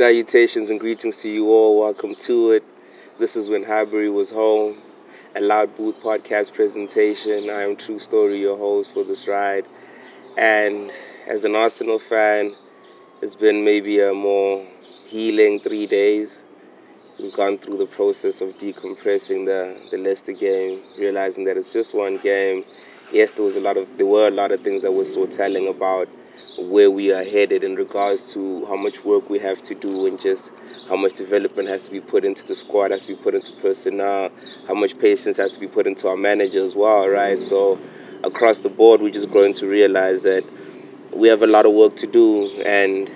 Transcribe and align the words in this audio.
Salutations 0.00 0.70
and 0.70 0.80
greetings 0.80 1.20
to 1.20 1.28
you 1.28 1.50
all. 1.50 1.78
Welcome 1.78 2.14
to 2.20 2.52
it. 2.52 2.64
This 3.18 3.36
is 3.36 3.50
when 3.50 3.62
Highbury 3.62 4.08
was 4.08 4.30
home, 4.30 4.78
a 5.36 5.42
Loud 5.42 5.76
Booth 5.76 6.00
podcast 6.00 6.54
presentation. 6.54 7.50
I 7.50 7.64
am 7.64 7.76
True 7.76 7.98
Story, 7.98 8.40
your 8.40 8.56
host 8.56 8.94
for 8.94 9.04
this 9.04 9.28
ride. 9.28 9.68
And 10.38 10.90
as 11.26 11.44
an 11.44 11.54
Arsenal 11.54 11.98
fan, 11.98 12.54
it's 13.20 13.34
been 13.34 13.62
maybe 13.62 14.00
a 14.00 14.14
more 14.14 14.66
healing 15.04 15.60
three 15.60 15.86
days. 15.86 16.40
We've 17.18 17.34
gone 17.34 17.58
through 17.58 17.76
the 17.76 17.84
process 17.84 18.40
of 18.40 18.56
decompressing 18.56 19.44
the, 19.44 19.86
the 19.90 19.98
Leicester 19.98 20.32
game, 20.32 20.80
realizing 20.98 21.44
that 21.44 21.58
it's 21.58 21.74
just 21.74 21.94
one 21.94 22.16
game. 22.16 22.64
Yes, 23.12 23.32
there 23.32 23.44
was 23.44 23.56
a 23.56 23.60
lot 23.60 23.76
of 23.76 23.86
there 23.98 24.06
were 24.06 24.28
a 24.28 24.30
lot 24.30 24.50
of 24.50 24.62
things 24.62 24.80
that 24.80 24.92
were 24.92 25.04
so 25.04 25.26
telling 25.26 25.68
about 25.68 26.08
where 26.58 26.90
we 26.90 27.12
are 27.12 27.24
headed 27.24 27.64
in 27.64 27.76
regards 27.76 28.32
to 28.32 28.64
how 28.66 28.76
much 28.76 29.04
work 29.04 29.30
we 29.30 29.38
have 29.38 29.62
to 29.62 29.74
do 29.74 30.06
and 30.06 30.20
just 30.20 30.52
how 30.88 30.96
much 30.96 31.14
development 31.14 31.68
has 31.68 31.86
to 31.86 31.90
be 31.90 32.00
put 32.00 32.24
into 32.24 32.46
the 32.46 32.54
squad, 32.54 32.90
has 32.90 33.06
to 33.06 33.16
be 33.16 33.22
put 33.22 33.34
into 33.34 33.52
personnel, 33.52 34.30
how 34.66 34.74
much 34.74 34.98
patience 34.98 35.36
has 35.36 35.54
to 35.54 35.60
be 35.60 35.68
put 35.68 35.86
into 35.86 36.08
our 36.08 36.16
manager 36.16 36.62
as 36.62 36.74
well, 36.74 37.08
right? 37.08 37.40
So 37.40 37.78
across 38.22 38.60
the 38.60 38.68
board, 38.68 39.00
we're 39.00 39.10
just 39.10 39.30
growing 39.30 39.54
to 39.54 39.66
realize 39.66 40.22
that 40.22 40.44
we 41.12 41.28
have 41.28 41.42
a 41.42 41.46
lot 41.46 41.66
of 41.66 41.72
work 41.72 41.96
to 41.96 42.06
do, 42.06 42.48
and 42.62 43.10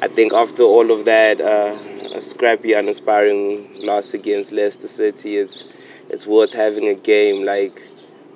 I 0.00 0.08
think 0.08 0.32
after 0.32 0.62
all 0.62 0.90
of 0.90 1.04
that, 1.06 1.40
uh, 1.40 1.78
a 2.14 2.22
scrappy, 2.22 2.72
uninspiring 2.72 3.84
loss 3.84 4.14
against 4.14 4.52
Leicester 4.52 4.88
City, 4.88 5.36
it's 5.36 5.64
it's 6.08 6.26
worth 6.26 6.52
having 6.52 6.88
a 6.88 6.94
game 6.94 7.44
like 7.44 7.82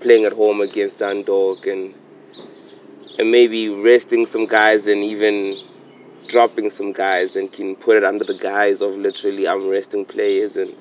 playing 0.00 0.24
at 0.24 0.32
home 0.32 0.60
against 0.60 0.98
Dundalk 0.98 1.66
and 1.66 1.94
and 3.18 3.30
maybe 3.30 3.68
resting 3.68 4.26
some 4.26 4.46
guys 4.46 4.86
and 4.86 5.02
even 5.02 5.56
dropping 6.28 6.70
some 6.70 6.92
guys 6.92 7.36
and 7.36 7.52
can 7.52 7.74
put 7.76 7.96
it 7.96 8.04
under 8.04 8.24
the 8.24 8.34
guise 8.34 8.80
of 8.80 8.96
literally 8.96 9.48
I'm 9.48 9.68
resting 9.68 10.04
players 10.04 10.56
and 10.56 10.74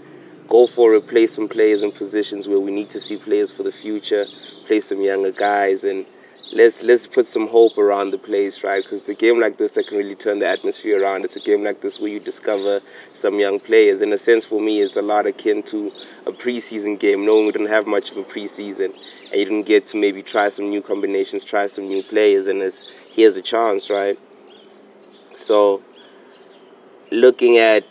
go 0.47 0.67
for 0.67 0.93
replace 0.93 1.33
some 1.33 1.47
players 1.47 1.83
in 1.83 1.91
positions 1.91 2.47
where 2.47 2.59
we 2.59 2.71
need 2.71 2.91
to 2.91 2.99
see 2.99 3.17
players 3.17 3.51
for 3.51 3.63
the 3.63 3.71
future, 3.71 4.25
play 4.67 4.79
some 4.79 5.01
younger 5.01 5.31
guys 5.31 5.83
and 5.83 6.05
let's 6.53 6.83
let's 6.83 7.07
put 7.07 7.27
some 7.27 7.47
hope 7.47 7.77
around 7.77 8.11
the 8.11 8.17
place, 8.17 8.63
right? 8.63 8.83
Because 8.83 8.99
it's 8.99 9.09
a 9.09 9.15
game 9.15 9.39
like 9.39 9.57
this 9.57 9.71
that 9.71 9.87
can 9.87 9.97
really 9.97 10.15
turn 10.15 10.39
the 10.39 10.47
atmosphere 10.47 11.01
around. 11.01 11.25
It's 11.25 11.35
a 11.35 11.39
game 11.41 11.63
like 11.63 11.81
this 11.81 11.99
where 11.99 12.09
you 12.09 12.19
discover 12.19 12.81
some 13.13 13.39
young 13.39 13.59
players. 13.59 14.01
In 14.01 14.11
a 14.13 14.17
sense, 14.17 14.45
for 14.45 14.59
me, 14.59 14.79
it's 14.81 14.97
a 14.97 15.01
lot 15.01 15.27
akin 15.27 15.63
to 15.63 15.91
a 16.25 16.31
preseason 16.31 16.99
game, 16.99 17.25
knowing 17.25 17.45
we 17.45 17.51
didn't 17.51 17.67
have 17.67 17.87
much 17.87 18.11
of 18.11 18.17
a 18.17 18.23
preseason 18.23 18.93
and 19.31 19.39
you 19.39 19.45
didn't 19.45 19.63
get 19.63 19.87
to 19.87 19.97
maybe 19.97 20.23
try 20.23 20.49
some 20.49 20.69
new 20.69 20.81
combinations, 20.81 21.43
try 21.43 21.67
some 21.67 21.85
new 21.85 22.03
players, 22.03 22.47
and 22.47 22.61
it's 22.61 22.91
here's 23.11 23.37
a 23.37 23.41
chance, 23.41 23.89
right? 23.89 24.17
So, 25.35 25.81
looking 27.11 27.57
at 27.57 27.85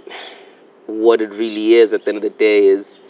what 0.86 1.20
it 1.20 1.30
really 1.32 1.74
is 1.74 1.92
at 1.94 2.04
the 2.04 2.08
end 2.10 2.18
of 2.18 2.22
the 2.22 2.30
day 2.30 2.66
is 2.66 3.00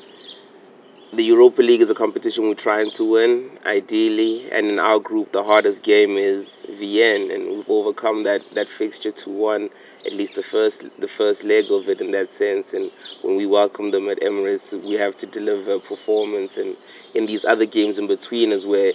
the 1.12 1.24
Europa 1.24 1.62
League 1.62 1.80
is 1.80 1.88
a 1.88 1.94
competition 1.94 2.44
we're 2.44 2.54
trying 2.54 2.90
to 2.90 3.04
win, 3.04 3.50
ideally, 3.64 4.50
and 4.52 4.66
in 4.66 4.78
our 4.78 4.98
group, 4.98 5.32
the 5.32 5.42
hardest 5.42 5.82
game 5.82 6.18
is 6.18 6.54
Vienna, 6.68 7.34
and 7.34 7.48
we've 7.48 7.70
overcome 7.70 8.24
that, 8.24 8.48
that 8.50 8.68
fixture 8.68 9.10
to 9.10 9.30
one, 9.30 9.70
at 10.04 10.12
least 10.12 10.34
the 10.34 10.42
first 10.42 10.84
the 11.00 11.08
first 11.08 11.44
leg 11.44 11.70
of 11.70 11.88
it 11.88 12.02
in 12.02 12.10
that 12.10 12.28
sense. 12.28 12.74
And 12.74 12.90
when 13.22 13.36
we 13.36 13.46
welcome 13.46 13.90
them 13.90 14.08
at 14.10 14.20
Emirates, 14.20 14.72
we 14.86 14.94
have 14.94 15.16
to 15.18 15.26
deliver 15.26 15.78
performance, 15.78 16.58
and 16.58 16.76
in 17.14 17.24
these 17.24 17.44
other 17.44 17.66
games 17.66 17.98
in 17.98 18.06
between 18.06 18.52
is 18.52 18.66
where 18.66 18.92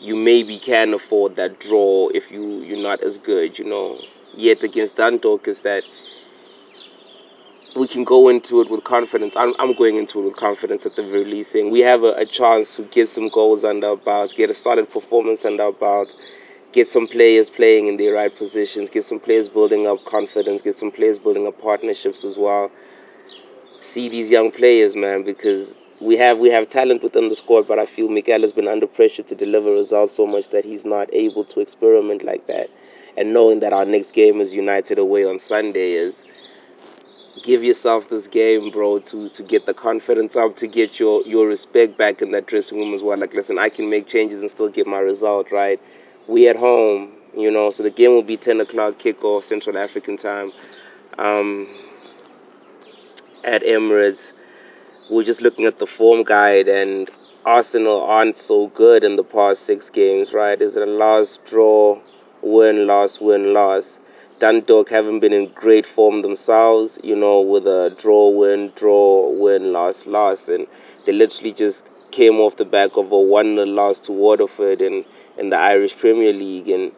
you 0.00 0.16
maybe 0.16 0.58
can 0.58 0.92
afford 0.94 1.36
that 1.36 1.60
draw 1.60 2.08
if 2.08 2.32
you 2.32 2.62
you're 2.62 2.82
not 2.82 3.02
as 3.02 3.18
good, 3.18 3.58
you 3.58 3.64
know. 3.64 3.98
Yet 4.34 4.64
against 4.64 4.96
Dundalk 4.96 5.46
is 5.46 5.60
that 5.60 5.84
we 7.76 7.86
can 7.86 8.04
go 8.04 8.28
into 8.28 8.60
it 8.60 8.70
with 8.70 8.84
confidence. 8.84 9.36
I'm, 9.36 9.54
I'm 9.58 9.72
going 9.72 9.96
into 9.96 10.20
it 10.20 10.24
with 10.24 10.36
confidence 10.36 10.84
at 10.84 10.96
the 10.96 11.02
very 11.02 11.24
least, 11.24 11.52
saying 11.52 11.70
we 11.70 11.80
have 11.80 12.02
a, 12.02 12.12
a 12.12 12.26
chance 12.26 12.76
to 12.76 12.82
get 12.82 13.08
some 13.08 13.28
goals 13.28 13.64
under 13.64 13.88
our 13.88 13.96
belt, 13.96 14.34
get 14.36 14.50
a 14.50 14.54
solid 14.54 14.90
performance 14.90 15.44
under 15.44 15.64
our 15.64 15.72
belt, 15.72 16.14
get 16.72 16.88
some 16.88 17.06
players 17.06 17.48
playing 17.48 17.86
in 17.86 17.96
their 17.96 18.14
right 18.14 18.34
positions, 18.34 18.90
get 18.90 19.04
some 19.04 19.20
players 19.20 19.48
building 19.48 19.86
up 19.86 20.04
confidence, 20.04 20.60
get 20.62 20.76
some 20.76 20.90
players 20.90 21.18
building 21.18 21.46
up 21.46 21.60
partnerships 21.60 22.24
as 22.24 22.36
well. 22.36 22.70
See 23.80 24.08
these 24.08 24.30
young 24.30 24.50
players, 24.50 24.94
man, 24.94 25.22
because 25.22 25.76
we 26.00 26.16
have 26.16 26.38
we 26.38 26.50
have 26.50 26.68
talent 26.68 27.02
within 27.02 27.28
the 27.28 27.36
squad, 27.36 27.66
but 27.66 27.78
I 27.78 27.86
feel 27.86 28.08
Mikel 28.08 28.40
has 28.42 28.52
been 28.52 28.68
under 28.68 28.86
pressure 28.86 29.22
to 29.22 29.34
deliver 29.34 29.70
results 29.70 30.12
so 30.12 30.26
much 30.26 30.48
that 30.48 30.64
he's 30.64 30.84
not 30.84 31.08
able 31.12 31.44
to 31.46 31.60
experiment 31.60 32.22
like 32.22 32.46
that. 32.48 32.70
And 33.16 33.32
knowing 33.32 33.60
that 33.60 33.72
our 33.72 33.84
next 33.84 34.12
game 34.12 34.40
is 34.40 34.54
United 34.54 34.98
away 34.98 35.24
on 35.24 35.38
Sunday 35.38 35.92
is 35.92 36.24
give 37.42 37.64
yourself 37.64 38.08
this 38.08 38.26
game, 38.26 38.70
bro, 38.70 39.00
to 39.00 39.28
to 39.30 39.42
get 39.42 39.66
the 39.66 39.74
confidence 39.74 40.36
up, 40.36 40.56
to 40.56 40.66
get 40.66 40.98
your 40.98 41.22
your 41.26 41.46
respect 41.46 41.98
back 41.98 42.22
in 42.22 42.30
that 42.32 42.46
dressing 42.46 42.78
room 42.78 42.94
as 42.94 43.02
well. 43.02 43.18
Like, 43.18 43.34
listen, 43.34 43.58
I 43.58 43.68
can 43.68 43.90
make 43.90 44.06
changes 44.06 44.40
and 44.42 44.50
still 44.50 44.68
get 44.68 44.86
my 44.86 44.98
result, 44.98 45.50
right? 45.52 45.80
We 46.28 46.48
at 46.48 46.56
home, 46.56 47.12
you 47.36 47.50
know, 47.50 47.70
so 47.70 47.82
the 47.82 47.90
game 47.90 48.12
will 48.12 48.22
be 48.22 48.36
10 48.36 48.60
o'clock 48.60 48.94
kickoff 48.94 49.44
Central 49.44 49.76
African 49.76 50.16
time 50.16 50.52
um, 51.18 51.68
at 53.44 53.62
Emirates. 53.62 54.32
We're 55.10 55.24
just 55.24 55.42
looking 55.42 55.66
at 55.66 55.78
the 55.78 55.86
form 55.86 56.22
guide, 56.22 56.68
and 56.68 57.10
Arsenal 57.44 58.02
aren't 58.02 58.38
so 58.38 58.68
good 58.68 59.04
in 59.04 59.16
the 59.16 59.24
past 59.24 59.64
six 59.64 59.90
games, 59.90 60.32
right? 60.32 60.60
Is 60.60 60.76
it 60.76 60.86
a 60.86 60.90
last 60.90 61.44
draw, 61.44 62.00
win, 62.40 62.86
loss, 62.86 63.20
win, 63.20 63.52
loss? 63.52 63.98
Dundalk 64.42 64.90
haven't 64.90 65.20
been 65.20 65.32
in 65.32 65.52
great 65.52 65.86
form 65.86 66.22
themselves, 66.22 66.98
you 67.04 67.14
know, 67.14 67.42
with 67.42 67.64
a 67.68 67.94
draw, 67.96 68.28
win, 68.30 68.72
draw, 68.74 69.30
win, 69.30 69.72
loss, 69.72 70.04
loss. 70.04 70.48
And 70.48 70.66
they 71.06 71.12
literally 71.12 71.52
just 71.52 71.88
came 72.10 72.40
off 72.40 72.56
the 72.56 72.64
back 72.64 72.96
of 72.96 73.12
a 73.12 73.20
1 73.20 73.54
0 73.54 73.66
loss 73.66 74.00
to 74.00 74.12
Waterford 74.12 74.80
in, 74.80 75.04
in 75.38 75.50
the 75.50 75.56
Irish 75.56 75.96
Premier 75.96 76.32
League 76.32 76.68
and 76.68 76.90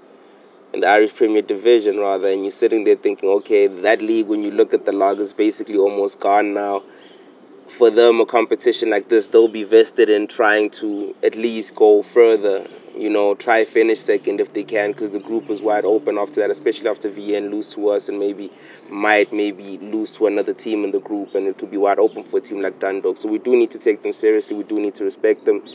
in 0.73 0.81
the 0.81 0.87
Irish 0.87 1.15
Premier 1.15 1.43
Division, 1.43 1.99
rather. 1.99 2.29
And 2.29 2.45
you're 2.45 2.51
sitting 2.51 2.85
there 2.85 2.97
thinking, 2.97 3.29
okay, 3.29 3.67
that 3.67 4.01
league, 4.01 4.27
when 4.27 4.43
you 4.43 4.51
look 4.51 4.73
at 4.73 4.87
the 4.87 4.93
log, 4.93 5.21
is 5.21 5.35
basically 5.35 5.77
almost 5.77 6.21
gone 6.21 6.55
now 6.55 6.83
for 7.69 7.91
them 7.91 8.21
a 8.21 8.27
competition 8.27 8.91
like 8.91 9.09
this 9.09 9.29
they'll 9.29 9.49
be 9.49 9.65
vested 9.65 10.09
in 10.09 10.27
trying 10.27 10.71
to 10.71 11.15
at 11.23 11.35
least 11.35 11.75
go 11.75 12.03
further 12.03 12.67
you 12.97 13.11
know 13.11 13.35
try 13.35 13.65
finish 13.65 13.99
second 13.99 14.41
if 14.41 14.53
they 14.53 14.63
can 14.63 14.93
because 14.93 15.11
the 15.11 15.19
group 15.19 15.51
is 15.51 15.61
wide 15.61 15.85
open 15.85 16.17
after 16.19 16.41
that 16.41 16.51
especially 16.51 16.89
after 16.89 17.09
Vienna 17.09 17.49
lose 17.49 17.69
to 17.69 17.89
us 17.89 18.09
and 18.09 18.19
maybe 18.19 18.51
might 18.89 19.33
maybe 19.33 19.79
lose 19.79 20.11
to 20.13 20.27
another 20.27 20.55
team 20.55 20.85
in 20.85 20.93
the 20.93 21.01
group 21.01 21.35
and 21.35 21.47
it 21.47 21.59
could 21.59 21.71
be 21.71 21.77
wide 21.77 21.99
open 21.99 22.23
for 22.23 22.39
a 22.39 22.41
team 22.41 22.61
like 22.61 22.79
Dundalk. 22.79 23.17
So 23.17 23.29
we 23.29 23.39
do 23.39 23.57
need 23.57 23.73
to 23.73 23.79
take 23.79 24.03
them 24.03 24.13
seriously 24.13 24.57
we 24.57 24.65
do 24.65 24.77
need 24.77 24.95
to 24.97 25.05
respect 25.05 25.45
them. 25.45 25.67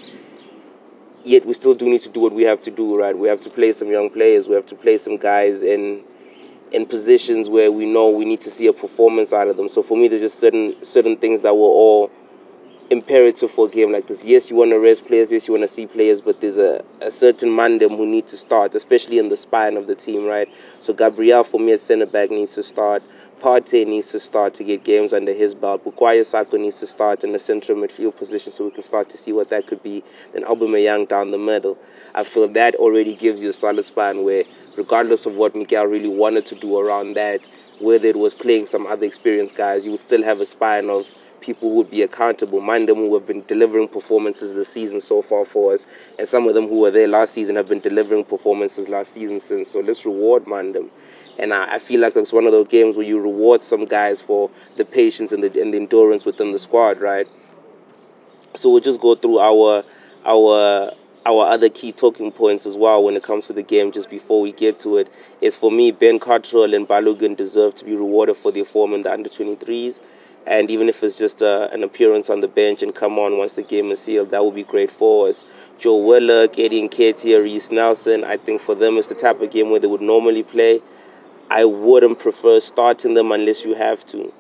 Yet 1.24 1.46
we 1.46 1.54
still 1.54 1.76
do 1.76 1.90
need 1.90 2.02
to 2.04 2.10
do 2.10 2.22
what 2.22 2.34
we 2.34 2.44
have 2.44 2.62
to 2.62 2.72
do 2.72 2.98
right? 2.98 3.18
We 3.18 3.28
have 3.28 3.42
to 3.42 3.50
play 3.50 3.74
some 3.74 3.90
young 3.90 4.10
players 4.10 4.48
we 4.48 4.56
have 4.56 4.68
to 4.68 4.76
play 4.76 4.98
some 4.98 5.18
guys 5.18 5.62
in 5.62 6.04
in 6.72 6.86
positions 6.86 7.50
where 7.50 7.72
we 7.72 7.86
know 7.86 8.10
we 8.10 8.26
need 8.26 8.42
to 8.42 8.52
see 8.52 8.68
a 8.68 8.74
performance 8.74 9.34
out 9.34 9.48
of 9.48 9.58
them. 9.58 9.70
So 9.70 9.82
for 9.84 9.98
me, 9.98 10.08
there's 10.08 10.22
just 10.22 10.40
certain 10.40 10.84
certain 10.84 11.18
things 11.18 11.42
that 11.42 11.56
were 11.56 11.62
all 11.62 12.12
imperative 12.90 13.52
for 13.52 13.68
a 13.68 13.70
game 13.70 13.92
like 13.92 14.08
this. 14.08 14.26
Yes, 14.26 14.50
you 14.50 14.56
want 14.56 14.72
to 14.72 14.80
rest 14.80 15.06
players. 15.06 15.32
Yes, 15.32 15.48
you 15.48 15.54
want 15.54 15.64
to 15.64 15.68
see 15.68 15.86
players, 15.86 16.22
but 16.22 16.42
there's 16.42 16.58
a, 16.58 16.84
a 17.02 17.12
certain 17.12 17.50
mandem 17.50 17.96
who 17.96 18.06
need 18.06 18.28
to 18.28 18.38
start, 18.38 18.74
especially 18.76 19.20
in 19.20 19.30
the 19.30 19.38
spine 19.38 19.78
of 19.78 19.88
the 19.88 19.96
team, 19.96 20.26
right? 20.26 20.50
So 20.80 20.94
Gabriel, 20.94 21.44
for 21.44 21.60
me, 21.60 21.74
at 21.74 21.82
centre 21.82 22.06
back, 22.06 22.32
needs 22.32 22.56
to 22.56 22.64
start. 22.64 23.04
Partey 23.40 23.88
needs 23.88 24.12
to 24.12 24.20
start 24.20 24.56
to 24.56 24.66
get 24.66 24.84
games 24.84 25.14
under 25.14 25.32
his 25.32 25.56
belt. 25.56 25.86
Bukayo 25.86 26.26
Saka 26.26 26.58
needs 26.58 26.80
to 26.82 26.88
start 26.88 27.24
in 27.24 27.32
the 27.32 27.40
central 27.40 27.78
midfield 27.78 28.18
position 28.18 28.52
so 28.52 28.66
we 28.66 28.72
can 28.72 28.84
start 28.84 29.10
to 29.12 29.18
see 29.18 29.32
what 29.32 29.50
that 29.52 29.66
could 29.66 29.82
be. 29.82 30.04
Then 30.34 30.44
Aubameyang 30.44 31.08
down 31.08 31.32
the 31.32 31.38
middle. 31.38 31.78
I 32.14 32.26
feel 32.26 32.50
that 32.50 32.76
already 32.76 33.16
gives 33.16 33.42
you 33.42 33.50
a 33.52 33.54
solid 33.54 33.86
spine 33.86 34.26
where, 34.26 34.44
regardless 34.76 35.26
of 35.26 35.36
what 35.38 35.56
Mikel 35.56 35.86
really 35.86 36.10
wanted 36.10 36.48
to 36.48 36.56
do 36.56 36.78
around 36.78 37.14
that, 37.14 37.48
whether 37.80 38.10
it 38.10 38.18
was 38.18 38.34
playing 38.34 38.66
some 38.66 38.86
other 38.86 39.06
experienced 39.06 39.56
guys, 39.56 39.86
you 39.86 39.92
would 39.92 40.02
still 40.02 40.24
have 40.24 40.42
a 40.42 40.46
spine 40.46 40.90
of 40.90 41.08
people 41.40 41.70
who 41.70 41.76
would 41.76 41.90
be 41.90 42.02
accountable. 42.02 42.62
Mind 42.62 42.90
them 42.90 42.98
who 42.98 43.14
have 43.14 43.26
been 43.26 43.44
delivering 43.46 43.88
performances 43.88 44.54
this 44.54 44.70
season 44.70 45.02
so 45.02 45.22
far 45.22 45.46
for 45.46 45.74
us, 45.74 45.86
and 46.18 46.28
some 46.28 46.48
of 46.48 46.54
them 46.54 46.68
who 46.68 46.80
were 46.80 46.92
there 46.92 47.08
last 47.08 47.34
season 47.34 47.56
have 47.56 47.68
been 47.68 47.80
delivering 47.80 48.26
performances 48.26 48.90
last 48.90 49.14
season 49.14 49.40
since. 49.40 49.70
So 49.70 49.80
let's 49.80 50.06
reward 50.06 50.46
Mandem. 50.46 50.90
And 51.38 51.54
I, 51.54 51.76
I 51.76 51.80
feel 51.80 52.02
like 52.02 52.16
it's 52.16 52.34
one 52.34 52.46
of 52.46 52.52
those 52.52 52.68
games 52.68 52.98
where 52.98 53.06
you 53.06 53.20
reward 53.20 53.62
some 53.62 53.86
guys 53.86 54.22
for 54.22 54.50
the 54.78 54.86
patience 54.86 55.32
and 55.32 55.44
the, 55.44 55.62
and 55.62 55.74
the 55.74 55.78
endurance 55.78 56.26
within 56.26 56.52
the 56.52 56.60
squad, 56.60 57.00
right? 57.00 57.28
So 58.56 58.72
we'll 58.72 58.82
just 58.82 59.00
go 59.00 59.16
through 59.16 59.40
our 59.40 59.84
our 60.26 60.92
our 61.26 61.46
other 61.48 61.70
key 61.70 61.92
talking 61.92 62.32
points 62.32 62.66
as 62.66 62.76
well 62.76 63.04
when 63.04 63.16
it 63.16 63.24
comes 63.24 63.48
to 63.48 63.54
the 63.54 63.64
game 63.64 63.92
just 63.92 64.10
before 64.10 64.42
we 64.42 64.52
get 64.52 64.80
to 64.80 64.98
it. 64.98 65.12
is 65.42 65.56
for 65.56 65.72
me 65.72 65.92
Ben 65.92 66.20
Cottrell 66.20 66.74
and 66.74 66.88
Balogun 66.88 67.36
deserve 67.36 67.76
to 67.76 67.86
be 67.86 67.94
rewarded 67.94 68.36
for 68.38 68.52
their 68.52 68.66
form 68.66 68.94
in 68.94 69.02
the 69.04 69.12
under 69.12 69.30
23s 69.30 70.00
and 70.50 70.72
even 70.72 70.90
if 70.90 71.04
it's 71.04 71.16
just 71.16 71.44
uh, 71.44 71.70
an 71.72 71.84
appearance 71.84 72.32
on 72.32 72.40
the 72.40 72.48
bench 72.48 72.82
and 72.82 72.94
come 72.94 73.20
on 73.20 73.38
once 73.38 73.54
the 73.54 73.62
game 73.62 73.92
is 73.92 74.00
sealed, 74.00 74.32
that 74.32 74.44
would 74.44 74.56
be 74.56 74.64
great 74.64 74.90
for 74.90 75.28
us. 75.30 75.44
Joe 75.78 76.04
Willock, 76.04 76.58
Eddie 76.58 76.90
Nketiah, 76.90 77.44
Reiss 77.44 77.72
Nelson, 77.72 78.24
I 78.24 78.38
think 78.38 78.60
for 78.60 78.74
them 78.74 78.98
it's 78.98 79.10
the 79.10 79.16
type 79.16 79.40
of 79.42 79.52
game 79.52 79.70
where 79.70 79.80
they 79.80 79.86
would 79.86 80.02
normally 80.02 80.42
play. 80.42 80.82
I 81.52 81.66
wouldn't 81.66 82.18
prefer 82.18 82.60
starting 82.62 83.14
them 83.14 83.32
unless 83.32 83.64
you 83.64 83.76
have 83.76 84.04
to, 84.08 84.34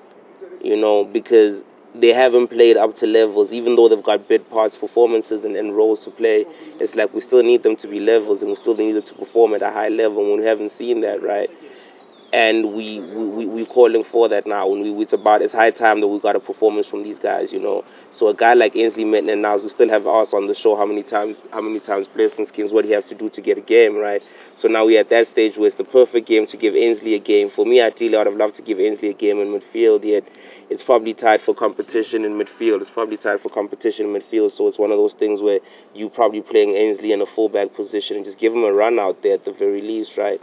you 0.63 0.77
know, 0.77 1.05
because 1.05 1.63
they 1.93 2.09
haven't 2.09 2.47
played 2.47 2.75
up 2.75 2.95
to 2.95 3.05
levels, 3.05 3.53
even 3.53 3.75
though 3.75 3.87
they've 3.87 4.01
got 4.01 4.27
bit 4.27 4.49
parts, 4.49 4.77
performances, 4.77 5.45
and, 5.45 5.55
and 5.55 5.77
roles 5.77 6.05
to 6.05 6.11
play. 6.11 6.45
It's 6.79 6.95
like 6.95 7.13
we 7.13 7.21
still 7.21 7.43
need 7.43 7.61
them 7.61 7.75
to 7.77 7.87
be 7.87 7.99
levels 7.99 8.41
and 8.41 8.49
we 8.49 8.55
still 8.55 8.75
need 8.75 8.93
them 8.93 9.03
to 9.03 9.13
perform 9.13 9.53
at 9.53 9.61
a 9.61 9.69
high 9.69 9.89
level 9.89 10.27
when 10.27 10.39
we 10.39 10.45
haven't 10.45 10.71
seen 10.71 11.01
that, 11.01 11.21
right? 11.21 11.51
And 12.31 12.73
we 12.73 12.99
we 12.99 13.47
we 13.47 13.65
calling 13.65 14.03
for 14.03 14.29
that 14.29 14.45
now. 14.45 14.71
And 14.71 14.83
we, 14.83 15.03
it's 15.03 15.13
about 15.13 15.41
it's 15.41 15.53
high 15.53 15.71
time 15.71 15.99
that 16.01 16.07
we 16.07 16.19
got 16.19 16.35
a 16.35 16.39
performance 16.39 16.87
from 16.87 17.01
these 17.01 17.17
guys, 17.17 17.51
you 17.51 17.59
know. 17.59 17.83
So 18.11 18.27
a 18.27 18.35
guy 18.35 18.53
like 18.53 18.75
Ainsley 18.75 19.03
Maitland-Niles, 19.03 19.63
we 19.63 19.69
still 19.69 19.89
have 19.89 20.05
us 20.05 20.35
on 20.35 20.45
the 20.45 20.53
show. 20.53 20.75
How 20.75 20.85
many 20.85 21.01
times? 21.01 21.43
How 21.51 21.61
many 21.61 21.79
times 21.79 22.07
Blessing 22.07 22.45
Skins? 22.45 22.71
What 22.71 22.85
he 22.85 22.91
has 22.91 23.07
to 23.09 23.15
do 23.15 23.29
to 23.31 23.41
get 23.41 23.57
a 23.57 23.61
game, 23.61 23.95
right? 23.95 24.21
So 24.53 24.67
now 24.67 24.85
we're 24.85 24.99
at 24.99 25.09
that 25.09 25.25
stage 25.25 25.57
where 25.57 25.65
it's 25.65 25.77
the 25.77 25.83
perfect 25.83 26.27
game 26.27 26.45
to 26.47 26.57
give 26.57 26.75
Ainsley 26.75 27.15
a 27.15 27.19
game. 27.19 27.49
For 27.49 27.65
me, 27.65 27.81
ideally, 27.81 28.17
I'd 28.17 28.27
have 28.27 28.35
loved 28.35 28.55
to 28.55 28.61
give 28.61 28.79
Ainsley 28.79 29.09
a 29.09 29.13
game 29.13 29.39
in 29.39 29.47
midfield. 29.47 30.03
Yet 30.03 30.27
it's 30.69 30.83
probably 30.83 31.15
tied 31.15 31.41
for 31.41 31.55
competition 31.55 32.25
in 32.25 32.33
midfield. 32.33 32.81
It's 32.81 32.91
probably 32.91 33.17
tied 33.17 33.39
for 33.39 33.49
competition 33.49 34.05
in 34.05 34.21
midfield. 34.21 34.51
So 34.51 34.67
it's 34.67 34.77
one 34.77 34.91
of 34.91 34.97
those 34.97 35.15
things 35.15 35.41
where 35.41 35.61
you 35.95 36.09
probably 36.09 36.43
playing 36.43 36.75
Ainsley 36.75 37.11
in 37.11 37.21
a 37.21 37.25
fullback 37.25 37.73
position 37.73 38.17
and 38.17 38.25
just 38.25 38.37
give 38.37 38.53
him 38.53 38.63
a 38.63 38.71
run 38.71 38.99
out 38.99 39.23
there 39.23 39.33
at 39.33 39.45
the 39.45 39.51
very 39.51 39.81
least, 39.81 40.15
right? 40.15 40.39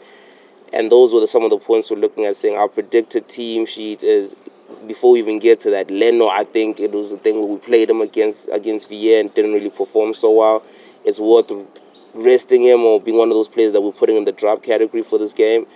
And 0.72 0.90
those 0.90 1.12
were 1.12 1.20
the, 1.20 1.28
some 1.28 1.44
of 1.44 1.50
the 1.50 1.58
points 1.58 1.90
we're 1.90 1.98
looking 1.98 2.24
at 2.24 2.36
saying 2.36 2.56
our 2.56 2.68
predicted 2.68 3.28
team 3.28 3.66
sheet 3.66 4.02
is 4.02 4.34
before 4.86 5.12
we 5.12 5.20
even 5.20 5.38
get 5.38 5.60
to 5.60 5.70
that, 5.70 5.90
Leno, 5.90 6.28
I 6.28 6.44
think 6.44 6.80
it 6.80 6.92
was 6.92 7.10
the 7.10 7.18
thing 7.18 7.36
where 7.36 7.46
we 7.46 7.56
played 7.58 7.88
him 7.88 8.00
against 8.00 8.48
against 8.52 8.88
VA 8.88 9.20
and 9.20 9.32
didn't 9.32 9.52
really 9.52 9.70
perform 9.70 10.14
so 10.14 10.32
well. 10.32 10.62
It's 11.04 11.20
worth 11.20 11.52
resting 12.14 12.62
him 12.62 12.80
or 12.80 13.00
being 13.00 13.16
one 13.16 13.28
of 13.28 13.34
those 13.34 13.48
players 13.48 13.72
that 13.72 13.80
we're 13.80 13.92
putting 13.92 14.16
in 14.16 14.24
the 14.24 14.32
drop 14.32 14.62
category 14.62 15.02
for 15.02 15.18
this 15.18 15.32
game. 15.32 15.66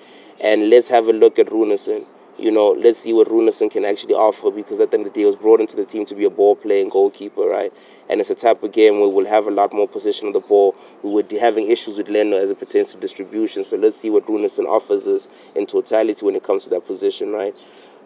And 0.40 0.70
let's 0.70 0.88
have 0.88 1.06
a 1.06 1.12
look 1.12 1.38
at 1.38 1.46
Runarsson 1.46 2.06
you 2.40 2.50
know, 2.50 2.70
let's 2.70 2.98
see 2.98 3.12
what 3.12 3.28
Runarsson 3.28 3.70
can 3.70 3.84
actually 3.84 4.14
offer 4.14 4.50
because 4.50 4.80
at 4.80 4.90
the 4.90 4.96
end 4.98 5.06
of 5.06 5.12
the 5.12 5.16
day, 5.16 5.20
he 5.22 5.26
was 5.26 5.36
brought 5.36 5.60
into 5.60 5.76
the 5.76 5.84
team 5.84 6.06
to 6.06 6.14
be 6.14 6.24
a 6.24 6.30
ball 6.30 6.56
playing 6.56 6.88
goalkeeper, 6.88 7.42
right? 7.42 7.72
And 8.08 8.20
it's 8.20 8.30
a 8.30 8.34
type 8.34 8.62
of 8.62 8.72
game 8.72 8.98
where 8.98 9.08
we'll 9.08 9.26
have 9.26 9.46
a 9.46 9.50
lot 9.50 9.72
more 9.72 9.86
possession 9.86 10.28
of 10.28 10.34
the 10.34 10.40
ball. 10.40 10.74
We 11.02 11.22
be 11.22 11.38
having 11.38 11.70
issues 11.70 11.98
with 11.98 12.08
Leno 12.08 12.36
as 12.36 12.50
it 12.50 12.58
pertains 12.58 12.92
to 12.92 12.98
distribution. 12.98 13.62
So 13.64 13.76
let's 13.76 13.96
see 13.96 14.10
what 14.10 14.26
Runarsson 14.26 14.66
offers 14.66 15.06
us 15.06 15.28
in 15.54 15.66
totality 15.66 16.24
when 16.24 16.34
it 16.34 16.42
comes 16.42 16.64
to 16.64 16.70
that 16.70 16.86
position, 16.86 17.32
right? 17.32 17.54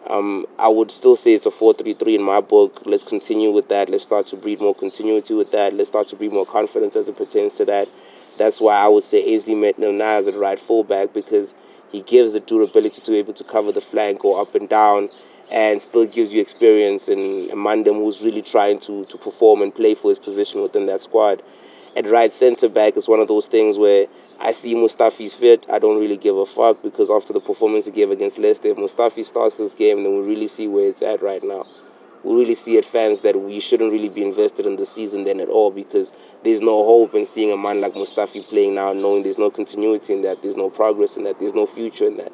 Um, 0.07 0.45
I 0.59 0.69
would 0.69 0.91
still 0.91 1.15
say 1.15 1.33
it's 1.33 1.47
a 1.47 1.51
4-3-3 1.51 2.15
in 2.15 2.21
my 2.21 2.41
book. 2.41 2.83
Let's 2.85 3.03
continue 3.03 3.51
with 3.51 3.69
that. 3.69 3.89
Let's 3.89 4.03
start 4.03 4.27
to 4.27 4.35
breed 4.35 4.61
more 4.61 4.75
continuity 4.75 5.33
with 5.33 5.51
that. 5.53 5.73
Let's 5.73 5.89
start 5.89 6.09
to 6.09 6.15
breed 6.15 6.31
more 6.31 6.45
confidence 6.45 6.95
as 6.95 7.09
it 7.09 7.17
pertains 7.17 7.57
to 7.57 7.65
that. 7.65 7.89
That's 8.37 8.61
why 8.61 8.75
I 8.75 8.87
would 8.87 9.03
say 9.03 9.23
Ainsley 9.23 9.55
now 9.77 10.09
as 10.11 10.27
a 10.27 10.37
right 10.37 10.59
fullback 10.59 11.13
because 11.13 11.55
he 11.95 12.01
gives 12.01 12.33
the 12.33 12.41
durability 12.41 12.99
to 12.99 13.11
be 13.11 13.17
able 13.17 13.33
to 13.33 13.45
cover 13.45 13.71
the 13.71 13.79
flank, 13.79 14.19
go 14.19 14.39
up 14.39 14.53
and 14.53 14.67
down, 14.67 15.07
and 15.49 15.81
still 15.81 16.05
gives 16.05 16.33
you 16.33 16.41
experience 16.41 17.07
in 17.07 17.49
Mandem 17.51 17.95
who's 17.95 18.21
really 18.21 18.41
trying 18.41 18.79
to, 18.81 19.05
to 19.05 19.17
perform 19.17 19.61
and 19.61 19.73
play 19.73 19.95
for 19.95 20.09
his 20.09 20.19
position 20.19 20.61
within 20.61 20.87
that 20.87 20.99
squad. 20.99 21.41
At 21.95 22.05
right 22.09 22.33
centre 22.33 22.67
back, 22.67 22.97
it's 22.97 23.07
one 23.07 23.21
of 23.21 23.29
those 23.29 23.47
things 23.47 23.77
where 23.77 24.07
I 24.37 24.51
see 24.51 24.75
Mustafi's 24.75 25.33
fit. 25.33 25.67
I 25.71 25.79
don't 25.79 25.99
really 26.01 26.17
give 26.17 26.35
a 26.35 26.45
fuck 26.45 26.83
because 26.83 27.09
after 27.09 27.31
the 27.31 27.39
performance 27.39 27.85
he 27.85 27.91
gave 27.91 28.11
against 28.11 28.37
Leicester, 28.37 28.67
if 28.67 28.77
Mustafi 28.77 29.23
starts 29.23 29.57
this 29.57 29.73
game, 29.73 29.97
and 29.97 30.05
then 30.05 30.19
we 30.19 30.27
really 30.27 30.47
see 30.47 30.67
where 30.67 30.89
it's 30.89 31.01
at 31.01 31.21
right 31.21 31.41
now 31.41 31.63
we 32.25 32.33
really 32.35 32.55
see 32.55 32.77
at 32.77 32.85
fans 32.85 33.21
that 33.21 33.39
we 33.39 33.59
shouldn't 33.59 33.91
really 33.91 34.09
be 34.09 34.23
invested 34.23 34.65
in 34.65 34.77
the 34.77 34.85
season 34.85 35.25
then 35.25 35.39
at 35.39 35.47
all 35.47 35.69
because 35.69 36.11
there's 36.43 36.59
no 36.59 36.83
hope 36.83 37.13
in 37.13 37.25
seeing 37.25 37.51
a 37.51 37.57
man 37.57 37.81
like 37.81 37.93
Mustafi 37.93 38.43
playing 38.43 38.73
now, 38.73 38.93
knowing 38.93 39.21
there's 39.21 39.37
no 39.37 39.51
continuity 39.51 40.13
in 40.13 40.23
that, 40.23 40.41
there's 40.41 40.55
no 40.55 40.71
progress 40.71 41.17
in 41.17 41.23
that, 41.25 41.39
there's 41.39 41.53
no 41.53 41.67
future 41.67 42.07
in 42.07 42.17
that. 42.17 42.31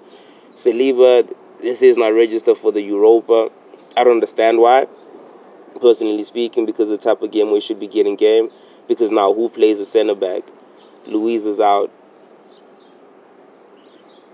Saliba, 0.55 1.29
this 1.59 1.81
is 1.81 1.97
not 1.97 2.13
registered 2.13 2.57
for 2.57 2.71
the 2.71 2.81
Europa. 2.81 3.49
I 3.97 4.05
don't 4.05 4.13
understand 4.13 4.59
why, 4.59 4.88
personally 5.81 6.23
speaking, 6.23 6.65
because 6.65 6.88
the 6.88 6.97
type 6.97 7.21
of 7.21 7.31
game 7.31 7.51
we 7.51 7.59
should 7.59 7.79
be 7.79 7.88
getting 7.88 8.15
game. 8.15 8.49
Because 8.88 9.11
now 9.11 9.33
who 9.33 9.49
plays 9.49 9.77
the 9.77 9.85
centre 9.85 10.15
back? 10.15 10.43
Luiz 11.05 11.45
is 11.45 11.59
out. 11.59 11.91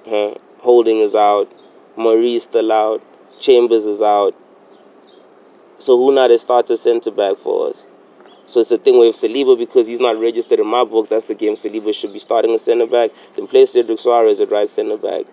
Huh? 0.07 0.35
Holding 0.59 0.99
is 0.99 1.15
out. 1.15 1.51
Maurice 1.95 2.43
still 2.43 2.71
out. 2.71 3.03
Chambers 3.39 3.85
is 3.85 4.01
out. 4.01 4.35
So 5.79 5.97
who 5.97 6.37
start 6.37 6.69
a 6.69 6.77
centre 6.77 7.11
back 7.11 7.37
for 7.37 7.69
us? 7.69 7.85
So 8.45 8.61
it's 8.61 8.71
a 8.71 8.77
thing 8.77 8.97
with 8.97 9.13
Saliba 9.13 9.57
because 9.57 9.87
he's 9.87 9.99
not 9.99 10.19
registered 10.19 10.59
in 10.59 10.67
my 10.67 10.85
book. 10.85 11.09
That's 11.09 11.25
the 11.25 11.35
game 11.35 11.53
Saliba 11.53 11.93
should 11.93 12.13
be 12.13 12.19
starting 12.19 12.55
a 12.55 12.59
centre 12.59 12.87
back. 12.87 13.11
Then 13.35 13.45
play 13.45 13.65
Cedric 13.65 13.99
Soares 13.99 14.41
at 14.41 14.49
right 14.49 14.69
centre 14.69 14.97
back. 14.97 15.25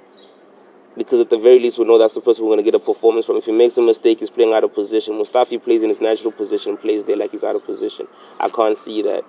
Because 0.96 1.20
at 1.20 1.30
the 1.30 1.38
very 1.38 1.60
least 1.60 1.78
we 1.78 1.84
know 1.84 1.96
that's 1.96 2.14
the 2.14 2.20
person 2.20 2.44
we're 2.44 2.56
going 2.56 2.64
to 2.64 2.70
get 2.70 2.74
a 2.74 2.84
performance 2.84 3.26
from. 3.26 3.36
If 3.36 3.46
he 3.46 3.52
makes 3.52 3.78
a 3.78 3.82
mistake, 3.82 4.20
he's 4.20 4.30
playing 4.30 4.52
out 4.52 4.64
of 4.64 4.74
position. 4.74 5.14
Mustafi 5.14 5.62
plays 5.62 5.82
in 5.82 5.88
his 5.88 6.00
natural 6.00 6.32
position, 6.32 6.76
plays 6.76 7.04
there 7.04 7.16
like 7.16 7.30
he's 7.30 7.44
out 7.44 7.56
of 7.56 7.64
position. 7.64 8.06
I 8.38 8.48
can't 8.48 8.76
see 8.76 9.02
that. 9.02 9.24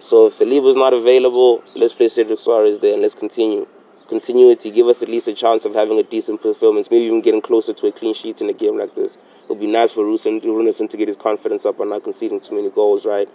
So 0.00 0.26
if 0.26 0.32
Saliba's 0.32 0.76
not 0.76 0.92
available, 0.92 1.62
let's 1.76 1.92
play 1.92 2.08
Cedric 2.08 2.38
Soares 2.38 2.80
there 2.80 2.94
and 2.94 3.02
let's 3.02 3.14
continue 3.14 3.66
continuity, 4.08 4.70
give 4.70 4.86
us 4.86 5.02
at 5.02 5.08
least 5.08 5.28
a 5.28 5.34
chance 5.34 5.64
of 5.64 5.74
having 5.74 5.98
a 5.98 6.02
decent 6.02 6.42
performance, 6.42 6.90
maybe 6.90 7.04
even 7.04 7.20
getting 7.20 7.42
closer 7.42 7.72
to 7.72 7.86
a 7.86 7.92
clean 7.92 8.14
sheet 8.14 8.40
in 8.40 8.48
a 8.48 8.52
game 8.52 8.78
like 8.78 8.94
this. 8.94 9.16
It 9.16 9.48
would 9.48 9.60
be 9.60 9.66
nice 9.66 9.92
for 9.92 10.04
Runarsson 10.04 10.90
to 10.90 10.96
get 10.96 11.08
his 11.08 11.16
confidence 11.16 11.66
up 11.66 11.80
and 11.80 11.90
not 11.90 12.04
conceding 12.04 12.40
too 12.40 12.54
many 12.54 12.70
goals, 12.70 13.06
right? 13.06 13.28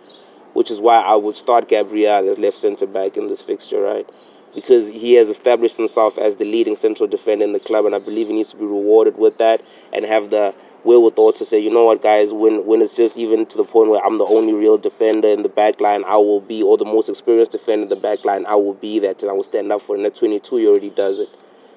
Which 0.53 0.71
is 0.71 0.79
why 0.79 0.99
I 0.99 1.15
would 1.15 1.35
start 1.35 1.67
Gabriel 1.67 2.29
as 2.29 2.37
left 2.37 2.57
centre 2.57 2.87
back 2.87 3.17
in 3.17 3.27
this 3.27 3.41
fixture, 3.41 3.81
right? 3.81 4.09
Because 4.55 4.87
he 4.87 5.13
has 5.13 5.29
established 5.29 5.77
himself 5.77 6.17
as 6.17 6.37
the 6.37 6.45
leading 6.45 6.75
central 6.75 7.07
defender 7.07 7.45
in 7.45 7.51
the 7.51 7.59
club, 7.59 7.85
and 7.85 7.93
I 7.93 7.99
believe 7.99 8.27
he 8.27 8.33
needs 8.33 8.51
to 8.51 8.57
be 8.57 8.65
rewarded 8.65 9.17
with 9.17 9.37
that 9.37 9.63
and 9.93 10.05
have 10.05 10.29
the 10.29 10.55
wherewithal 10.83 11.33
to 11.33 11.45
say, 11.45 11.59
you 11.59 11.69
know 11.69 11.85
what, 11.85 12.01
guys, 12.01 12.31
when 12.31 12.65
when 12.65 12.81
it's 12.81 12.95
just 12.95 13.17
even 13.17 13.45
to 13.45 13.57
the 13.57 13.63
point 13.63 13.89
where 13.89 14.03
I'm 14.05 14.17
the 14.17 14.25
only 14.25 14.53
real 14.53 14.77
defender 14.77 15.27
in 15.27 15.43
the 15.43 15.49
back 15.49 15.81
line, 15.81 16.03
I 16.05 16.15
will 16.17 16.41
be, 16.41 16.63
or 16.63 16.77
the 16.77 16.85
most 16.85 17.09
experienced 17.09 17.51
defender 17.51 17.83
in 17.83 17.89
the 17.89 17.95
back 17.95 18.25
line, 18.25 18.45
I 18.45 18.55
will 18.55 18.73
be 18.73 18.99
that, 18.99 19.21
and 19.21 19.29
I 19.29 19.33
will 19.33 19.43
stand 19.43 19.71
up 19.71 19.81
for 19.81 19.95
it. 19.95 19.99
And 19.99 20.07
at 20.07 20.15
22, 20.15 20.55
he 20.55 20.67
already 20.67 20.89
does 20.89 21.19
it. 21.19 21.29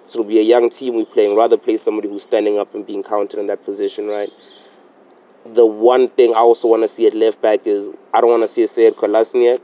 So 0.06 0.20
it'll 0.20 0.28
be 0.28 0.38
a 0.38 0.42
young 0.42 0.70
team 0.70 0.94
we're 0.94 1.04
playing. 1.04 1.36
Rather 1.36 1.56
play 1.56 1.76
somebody 1.76 2.08
who's 2.08 2.22
standing 2.22 2.58
up 2.58 2.74
and 2.74 2.86
being 2.86 3.02
counted 3.02 3.38
in 3.38 3.46
that 3.46 3.64
position, 3.64 4.08
right? 4.08 4.30
The 5.46 5.66
one 5.66 6.08
thing 6.08 6.34
I 6.34 6.38
also 6.38 6.68
want 6.68 6.82
to 6.82 6.88
see 6.88 7.06
at 7.06 7.14
left 7.14 7.42
back 7.42 7.66
is 7.66 7.90
I 8.14 8.20
don't 8.20 8.30
want 8.30 8.42
to 8.42 8.48
see 8.48 8.62
a 8.62 8.68
Sead 8.68 8.94
Kolasinac. 8.94 9.60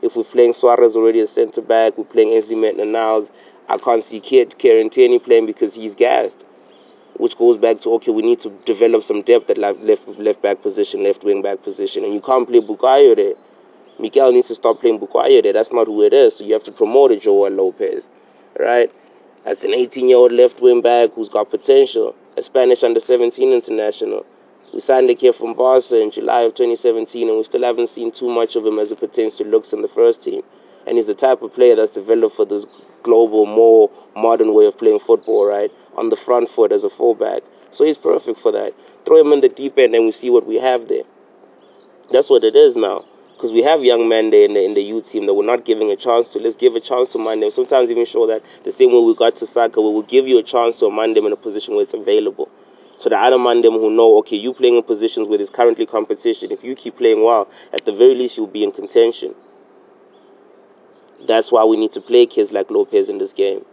If 0.00 0.16
we're 0.16 0.24
playing 0.24 0.52
Soares 0.52 0.94
already 0.94 1.20
as 1.20 1.30
centre 1.30 1.60
back, 1.60 1.98
we're 1.98 2.04
playing 2.04 2.30
Ainsley 2.30 2.54
Maitland-Niles. 2.54 3.30
I 3.68 3.76
can't 3.76 4.02
see 4.02 4.20
Kieran 4.20 4.88
Tierney 4.90 5.18
playing 5.18 5.46
because 5.46 5.74
he's 5.74 5.94
gassed 5.94 6.46
which 7.18 7.36
goes 7.36 7.56
back 7.56 7.80
to 7.80 7.92
okay, 7.94 8.10
we 8.10 8.22
need 8.22 8.40
to 8.40 8.50
develop 8.64 9.02
some 9.02 9.22
depth 9.22 9.50
at 9.50 9.58
left 9.58 9.80
left, 9.80 10.08
left 10.08 10.42
back 10.42 10.62
position, 10.62 11.02
left 11.02 11.22
wing 11.24 11.42
back 11.42 11.62
position, 11.62 12.04
and 12.04 12.14
you 12.14 12.20
can't 12.20 12.48
play 12.48 12.60
Bukayo 12.60 13.14
there. 13.14 13.34
Mikel 13.98 14.32
needs 14.32 14.48
to 14.48 14.54
stop 14.54 14.80
playing 14.80 15.00
Bukayo 15.00 15.42
there. 15.42 15.52
That's 15.52 15.72
not 15.72 15.88
who 15.88 16.02
it 16.04 16.12
is. 16.12 16.36
So 16.36 16.44
you 16.44 16.52
have 16.52 16.64
to 16.64 16.72
promote 16.72 17.10
it, 17.10 17.22
Joel 17.22 17.50
Lopez, 17.50 18.06
right? 18.58 18.90
That's 19.44 19.64
an 19.64 19.72
18-year-old 19.72 20.32
left 20.32 20.60
wing 20.60 20.82
back 20.82 21.10
who's 21.14 21.28
got 21.28 21.50
potential. 21.50 22.14
A 22.36 22.42
Spanish 22.42 22.82
under 22.84 23.00
17 23.00 23.52
international. 23.52 24.24
We 24.72 24.80
signed 24.80 25.08
the 25.08 25.14
kid 25.14 25.34
from 25.34 25.54
Barca 25.54 26.00
in 26.00 26.10
July 26.10 26.42
of 26.42 26.54
2017, 26.54 27.28
and 27.28 27.38
we 27.38 27.44
still 27.44 27.62
haven't 27.62 27.88
seen 27.88 28.12
too 28.12 28.28
much 28.28 28.54
of 28.54 28.66
him 28.66 28.78
as 28.78 28.92
it 28.92 29.00
pertains 29.00 29.38
to 29.38 29.44
looks 29.44 29.72
in 29.72 29.82
the 29.82 29.88
first 29.88 30.22
team. 30.22 30.42
And 30.86 30.96
he's 30.96 31.06
the 31.06 31.14
type 31.14 31.42
of 31.42 31.54
player 31.54 31.74
that's 31.74 31.92
developed 31.92 32.36
for 32.36 32.44
this 32.44 32.66
global, 33.02 33.46
more 33.46 33.90
modern 34.16 34.54
way 34.54 34.66
of 34.66 34.78
playing 34.78 35.00
football, 35.00 35.46
right? 35.46 35.72
On 35.96 36.08
the 36.08 36.16
front 36.16 36.48
foot 36.48 36.72
as 36.72 36.84
a 36.84 36.90
fullback. 36.90 37.42
So 37.70 37.84
he's 37.84 37.98
perfect 37.98 38.38
for 38.38 38.52
that. 38.52 38.74
Throw 39.04 39.20
him 39.20 39.32
in 39.32 39.40
the 39.40 39.48
deep 39.48 39.78
end 39.78 39.94
and 39.94 40.04
we 40.04 40.12
see 40.12 40.30
what 40.30 40.46
we 40.46 40.56
have 40.56 40.88
there. 40.88 41.04
That's 42.10 42.30
what 42.30 42.44
it 42.44 42.56
is 42.56 42.76
now. 42.76 43.04
Because 43.34 43.52
we 43.52 43.62
have 43.62 43.84
young 43.84 44.08
men 44.08 44.30
there 44.30 44.44
in 44.44 44.54
the, 44.54 44.64
in 44.64 44.74
the 44.74 44.82
youth 44.82 45.06
team 45.06 45.26
that 45.26 45.34
we're 45.34 45.46
not 45.46 45.64
giving 45.64 45.92
a 45.92 45.96
chance 45.96 46.28
to. 46.28 46.40
Let's 46.40 46.56
give 46.56 46.74
a 46.74 46.80
chance 46.80 47.10
to 47.12 47.18
mind 47.18 47.42
them. 47.42 47.52
Sometimes 47.52 47.90
even 47.90 48.04
show 48.04 48.26
that 48.26 48.42
the 48.64 48.72
same 48.72 48.90
way 48.90 49.00
we 49.00 49.14
got 49.14 49.36
to 49.36 49.46
Saka, 49.46 49.80
we 49.80 49.92
will 49.92 50.02
give 50.02 50.26
you 50.26 50.38
a 50.38 50.42
chance 50.42 50.80
to 50.80 50.86
a 50.86 51.14
them 51.14 51.26
in 51.26 51.32
a 51.32 51.36
position 51.36 51.74
where 51.74 51.84
it's 51.84 51.94
available. 51.94 52.50
So 52.96 53.08
the 53.08 53.16
other 53.16 53.36
Mandem 53.36 53.78
who 53.78 53.90
know, 53.90 54.18
okay, 54.18 54.36
you 54.36 54.52
playing 54.52 54.74
in 54.74 54.82
positions 54.82 55.28
where 55.28 55.38
there's 55.38 55.50
currently 55.50 55.86
competition. 55.86 56.50
If 56.50 56.64
you 56.64 56.74
keep 56.74 56.96
playing 56.96 57.22
well, 57.22 57.48
at 57.72 57.84
the 57.84 57.92
very 57.92 58.16
least 58.16 58.36
you'll 58.36 58.48
be 58.48 58.64
in 58.64 58.72
contention. 58.72 59.36
That's 61.26 61.50
why 61.50 61.64
we 61.64 61.76
need 61.76 61.92
to 61.92 62.00
play 62.00 62.26
kids 62.26 62.52
like 62.52 62.70
Lopez 62.70 63.08
in 63.08 63.18
this 63.18 63.32
game. 63.32 63.64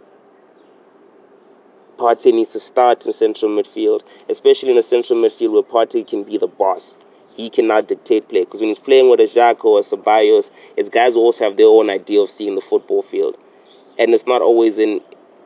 Partey 1.97 2.33
needs 2.33 2.51
to 2.53 2.59
start 2.59 3.05
in 3.05 3.13
central 3.13 3.51
midfield, 3.51 4.01
especially 4.27 4.71
in 4.71 4.77
a 4.77 4.83
central 4.83 5.19
midfield 5.19 5.53
where 5.53 5.63
Partey 5.63 6.05
can 6.05 6.23
be 6.23 6.37
the 6.37 6.47
boss. 6.47 6.97
He 7.35 7.49
cannot 7.49 7.87
dictate 7.87 8.27
play 8.27 8.43
because 8.43 8.59
when 8.59 8.69
he's 8.69 8.79
playing 8.79 9.09
with 9.09 9.19
a 9.19 9.23
Xhaka 9.23 9.63
or 9.65 9.79
a 9.79 9.81
Ceballos, 9.81 10.49
his 10.75 10.89
guys 10.89 11.15
also 11.15 11.43
have 11.43 11.57
their 11.57 11.67
own 11.67 11.89
idea 11.89 12.21
of 12.21 12.29
seeing 12.29 12.55
the 12.55 12.61
football 12.61 13.01
field, 13.01 13.37
and 13.99 14.13
it's 14.13 14.25
not 14.25 14.41
always 14.41 14.79
in 14.79 15.01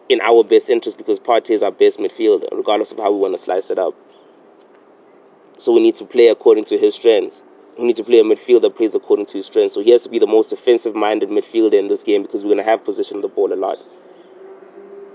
in 0.07 0.21
our 0.21 0.43
best 0.43 0.69
interest 0.71 0.97
because 0.97 1.19
Partey 1.19 1.51
is 1.51 1.61
our 1.61 1.71
best 1.71 1.99
midfielder, 1.99 2.47
regardless 2.51 2.91
of 2.91 2.97
how 2.97 3.11
we 3.11 3.19
want 3.19 3.33
to 3.33 3.37
slice 3.37 3.69
it 3.69 3.77
up. 3.77 3.93
So 5.57 5.73
we 5.73 5.81
need 5.81 5.97
to 5.97 6.05
play 6.05 6.29
according 6.29 6.65
to 6.65 6.77
his 6.77 6.95
strengths 6.95 7.43
we 7.79 7.87
need 7.87 7.95
to 7.95 8.03
play 8.03 8.19
a 8.19 8.23
midfield 8.23 8.61
that 8.63 8.75
plays 8.75 8.93
according 8.93 9.25
to 9.27 9.37
his 9.37 9.45
strengths. 9.45 9.73
So 9.73 9.81
he 9.81 9.91
has 9.91 10.03
to 10.03 10.09
be 10.09 10.19
the 10.19 10.27
most 10.27 10.51
offensive 10.51 10.95
minded 10.95 11.29
midfielder 11.29 11.73
in 11.73 11.87
this 11.87 12.03
game 12.03 12.23
because 12.23 12.43
we're 12.43 12.49
going 12.49 12.63
to 12.63 12.69
have 12.69 12.83
possession 12.83 13.17
of 13.17 13.21
the 13.21 13.29
ball 13.29 13.53
a 13.53 13.55
lot. 13.55 13.85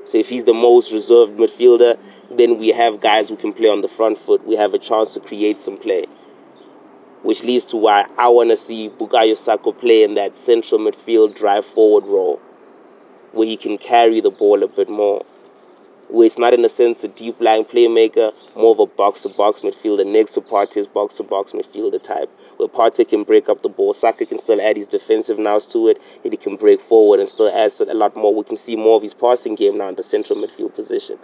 So 0.07 0.19
if 0.19 0.29
he's 0.29 0.45
the 0.45 0.55
most 0.55 0.93
reserved 0.93 1.37
midfielder, 1.37 1.99
then 2.31 2.57
we 2.59 2.69
have 2.69 3.01
guys 3.01 3.29
who 3.29 3.37
can 3.37 3.53
play 3.53 3.69
on 3.69 3.83
the 3.83 3.89
front 3.89 4.17
foot. 4.17 4.47
We 4.47 4.57
have 4.57 4.73
a 4.73 4.79
chance 4.79 5.15
to 5.15 5.21
create 5.21 5.61
some 5.61 5.77
play. 5.77 6.07
Which 7.23 7.43
leads 7.43 7.67
to 7.67 7.77
why 7.77 8.07
I 8.19 8.29
want 8.29 8.51
to 8.51 8.57
see 8.57 8.89
Bukayo 8.89 9.37
Saka 9.37 9.73
play 9.73 10.03
in 10.03 10.15
that 10.15 10.35
central 10.35 10.81
midfield 10.81 11.35
drive 11.35 11.65
forward 11.65 12.05
role 12.05 12.41
where 13.33 13.47
he 13.47 13.57
can 13.57 13.79
carry 13.79 14.21
the 14.21 14.31
ball 14.31 14.63
a 14.63 14.69
bit 14.69 14.89
more. 14.89 15.25
Where 16.09 16.27
it's 16.27 16.39
not 16.39 16.55
in 16.55 16.65
a 16.65 16.69
sense 16.69 17.03
a 17.03 17.09
deep 17.09 17.41
lying 17.41 17.65
playmaker, 17.65 18.33
more 18.55 18.73
of 18.73 18.79
a 18.79 18.87
box 18.87 19.23
to 19.23 19.31
box 19.31 19.63
midfielder 19.63 20.07
next 20.07 20.33
to 20.33 20.41
Partey's 20.41 20.87
box 20.87 21.17
to 21.17 21.23
box 21.25 21.53
midfielder 21.53 22.03
type. 22.03 22.31
Partey 22.69 23.09
can 23.09 23.25
break 23.25 23.49
up 23.49 23.63
the 23.63 23.69
ball, 23.69 23.93
Saka 23.93 24.27
can 24.27 24.39
still 24.39 24.61
add 24.61 24.77
his 24.77 24.87
defensive 24.87 25.39
nous 25.39 25.67
to 25.69 25.89
it, 25.89 26.01
he 26.23 26.37
can 26.37 26.57
break 26.57 26.81
forward 26.81 27.21
and 27.21 27.29
still 27.29 27.49
add 27.49 27.73
a 27.81 27.95
lot 27.95 28.17
more. 28.17 28.35
We 28.35 28.45
can 28.45 28.57
see 28.57 28.77
more 28.77 28.97
of 28.97 29.03
his 29.03 29.15
passing 29.15 29.55
game 29.55 29.79
now 29.79 29.89
in 29.89 29.95
the 29.95 30.03
central 30.03 30.39
midfield 30.39 30.75
position. 30.75 31.19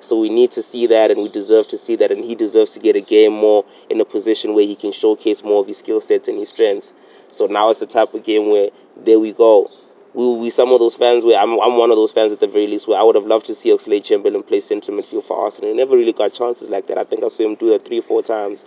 So 0.00 0.20
we 0.20 0.28
need 0.28 0.52
to 0.52 0.62
see 0.62 0.88
that, 0.88 1.10
and 1.10 1.22
we 1.22 1.28
deserve 1.28 1.68
to 1.68 1.78
see 1.78 1.96
that, 1.96 2.12
and 2.12 2.24
he 2.24 2.34
deserves 2.34 2.74
to 2.74 2.80
get 2.80 2.96
a 2.96 3.00
game 3.00 3.32
more 3.32 3.64
in 3.88 4.00
a 4.00 4.04
position 4.04 4.54
where 4.54 4.66
he 4.66 4.76
can 4.76 4.92
showcase 4.92 5.42
more 5.42 5.62
of 5.62 5.66
his 5.66 5.78
skill 5.78 6.00
sets 6.00 6.28
and 6.28 6.38
his 6.38 6.50
strengths. 6.50 6.92
So 7.28 7.46
now 7.46 7.70
it's 7.70 7.80
the 7.80 7.86
type 7.86 8.14
of 8.14 8.22
game 8.22 8.50
where 8.50 8.70
there 8.96 9.18
we 9.18 9.32
go. 9.32 9.68
We 10.14 10.24
will 10.24 10.42
be 10.42 10.50
some 10.50 10.70
of 10.72 10.78
those 10.78 10.96
fans 10.96 11.24
where 11.24 11.38
I'm, 11.38 11.58
I'm 11.60 11.76
one 11.76 11.90
of 11.90 11.96
those 11.96 12.12
fans 12.12 12.32
at 12.32 12.40
the 12.40 12.46
very 12.46 12.66
least 12.66 12.88
where 12.88 12.98
I 12.98 13.02
would 13.02 13.16
have 13.16 13.26
loved 13.26 13.46
to 13.46 13.54
see 13.54 13.70
Oxlade 13.70 14.04
Chamberlain 14.04 14.42
play 14.42 14.60
central 14.60 14.96
midfield 14.96 15.24
for 15.24 15.38
Arsenal. 15.38 15.70
He 15.70 15.76
never 15.76 15.94
really 15.96 16.14
got 16.14 16.32
chances 16.32 16.70
like 16.70 16.86
that. 16.86 16.96
I 16.96 17.04
think 17.04 17.22
I 17.22 17.28
saw 17.28 17.42
him 17.42 17.54
do 17.54 17.70
that 17.70 17.84
three 17.84 17.98
or 17.98 18.02
four 18.02 18.22
times. 18.22 18.64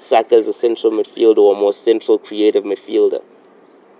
Saka 0.00 0.34
is 0.34 0.48
a 0.48 0.54
central 0.54 0.92
midfielder 0.92 1.38
or 1.38 1.54
more 1.54 1.74
central 1.74 2.18
creative 2.18 2.64
midfielder. 2.64 3.22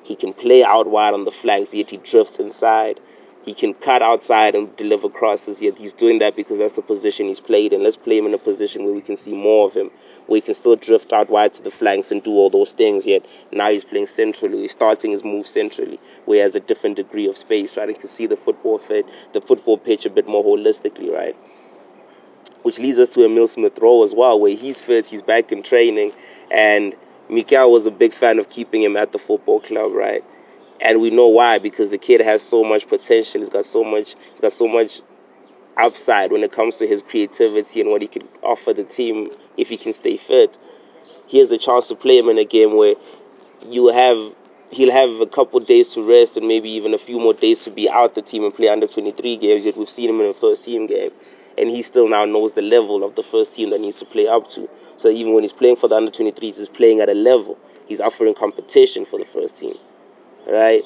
He 0.03 0.17
can 0.17 0.33
play 0.33 0.65
out 0.65 0.87
wide 0.87 1.13
on 1.13 1.25
the 1.25 1.31
flanks, 1.31 1.75
yet 1.75 1.91
he 1.91 1.99
drifts 1.99 2.39
inside. 2.39 2.99
He 3.45 3.53
can 3.53 3.75
cut 3.75 4.01
outside 4.01 4.55
and 4.55 4.75
deliver 4.77 5.11
crosses, 5.11 5.61
yet 5.61 5.77
he's 5.77 5.93
doing 5.93 6.21
that 6.21 6.37
because 6.37 6.59
that's 6.59 6.77
the 6.77 6.81
position 6.81 7.27
he's 7.27 7.39
played 7.39 7.75
in. 7.75 7.83
Let's 7.83 7.99
play 7.99 8.17
him 8.17 8.25
in 8.25 8.33
a 8.33 8.39
position 8.39 8.85
where 8.85 8.95
we 8.95 9.03
can 9.03 9.17
see 9.17 9.35
more 9.35 9.67
of 9.67 9.75
him, 9.75 9.91
where 10.27 10.39
he 10.39 10.41
can 10.41 10.55
still 10.55 10.75
drift 10.75 11.13
out 11.13 11.29
wide 11.29 11.53
to 11.55 11.63
the 11.63 11.71
flanks 11.71 12.11
and 12.11 12.23
do 12.23 12.31
all 12.31 12.49
those 12.49 12.73
things, 12.73 13.07
yet 13.07 13.27
now 13.53 13.69
he's 13.69 13.85
playing 13.85 14.07
centrally. 14.07 14.63
He's 14.63 14.73
starting 14.73 15.11
his 15.11 15.23
move 15.23 15.47
centrally, 15.47 16.01
where 16.25 16.37
he 16.37 16.41
has 16.41 16.55
a 16.55 16.61
different 16.61 16.97
degree 16.97 17.29
of 17.29 17.37
space, 17.37 17.77
right? 17.77 17.91
He 17.91 17.95
can 17.95 18.09
see 18.09 18.25
the 18.25 18.39
football 18.39 18.79
fit, 18.79 19.05
the 19.35 19.43
football 19.43 19.77
pitch 19.77 20.07
a 20.07 20.11
bit 20.11 20.27
more 20.27 20.43
holistically, 20.43 21.15
right? 21.15 21.37
Which 22.63 22.79
leads 22.79 22.99
us 22.99 23.09
to 23.11 23.25
Emil 23.25 23.49
Smith 23.49 23.79
Rowe 23.79 24.05
as 24.05 24.15
well, 24.15 24.39
where 24.39 24.55
he's 24.55 24.81
fit, 24.81 25.07
he's 25.07 25.23
back 25.23 25.51
in 25.51 25.63
training, 25.63 26.13
and 26.51 26.95
Mikel 27.29 27.73
was 27.73 27.87
a 27.87 27.91
big 27.91 28.13
fan 28.13 28.39
of 28.39 28.49
keeping 28.51 28.83
him 28.83 28.97
at 28.97 29.13
the 29.13 29.19
football 29.19 29.61
club, 29.61 29.93
right? 29.93 30.23
and 30.81 31.01
we 31.01 31.11
know 31.11 31.29
why 31.29 31.59
because 31.59 31.91
the 31.91 31.99
kid 31.99 32.21
has 32.21 32.43
so 32.43 32.65
much 32.65 32.89
potential. 32.89 33.41
He's 33.41 33.51
got 33.51 33.67
so 33.67 33.85
much. 33.85 34.15
He's 34.31 34.41
got 34.41 34.53
so 34.53 34.67
much 34.67 35.03
upside 35.77 36.33
when 36.33 36.43
it 36.43 36.53
comes 36.53 36.79
to 36.79 36.87
his 36.87 37.03
creativity 37.03 37.81
and 37.81 37.91
what 37.91 38.03
he 38.03 38.09
can 38.09 38.27
offer 38.43 38.73
the 38.73 38.85
team 38.85 39.29
if 39.57 39.69
he 39.69 39.77
can 39.77 39.93
stay 39.93 40.17
fit. 40.17 40.59
He 41.27 41.39
has 41.39 41.53
a 41.53 41.59
chance 41.59 41.89
to 41.89 41.95
play 41.95 42.19
him 42.19 42.29
in 42.29 42.39
a 42.39 42.45
game 42.45 42.77
where 42.77 42.95
you 43.67 43.89
have 43.89 44.35
he'll 44.71 44.93
have 44.93 45.21
a 45.21 45.27
couple 45.27 45.61
days 45.61 45.95
to 45.95 46.03
rest 46.09 46.37
and 46.37 46.47
maybe 46.47 46.71
even 46.71 46.95
a 46.95 46.99
few 46.99 47.19
more 47.19 47.35
days 47.35 47.65
to 47.65 47.71
be 47.71 47.91
out 47.91 48.15
the 48.15 48.23
team 48.23 48.45
and 48.45 48.55
play 48.55 48.69
under 48.69 48.87
23 48.87 49.37
games. 49.37 49.65
Yet 49.65 49.77
we've 49.77 49.91
seen 49.91 50.09
him 50.09 50.21
in 50.21 50.29
the 50.29 50.35
first 50.35 50.65
team 50.65 50.87
game, 50.87 51.11
and 51.61 51.71
he 51.71 51.83
still 51.83 52.09
now 52.09 52.25
knows 52.25 52.55
the 52.55 52.63
level 52.63 53.05
of 53.05 53.15
the 53.15 53.23
first 53.23 53.55
team 53.55 53.71
that 53.71 53.81
needs 53.81 53.99
to 53.99 54.05
play 54.05 54.27
up 54.27 54.49
to. 54.51 54.69
So 54.97 55.09
even 55.09 55.35
when 55.35 55.45
he's 55.45 55.53
playing 55.53 55.77
for 55.77 55.89
the 55.89 55.97
under 55.97 56.11
23s, 56.11 56.41
he's 56.41 56.69
playing 56.69 57.01
at 57.01 57.09
a 57.09 57.15
level. 57.15 57.59
He's 57.87 58.01
offering 58.01 58.35
competition 58.35 59.05
for 59.05 59.19
the 59.19 59.25
first 59.25 59.57
team 59.57 59.77
right? 60.49 60.83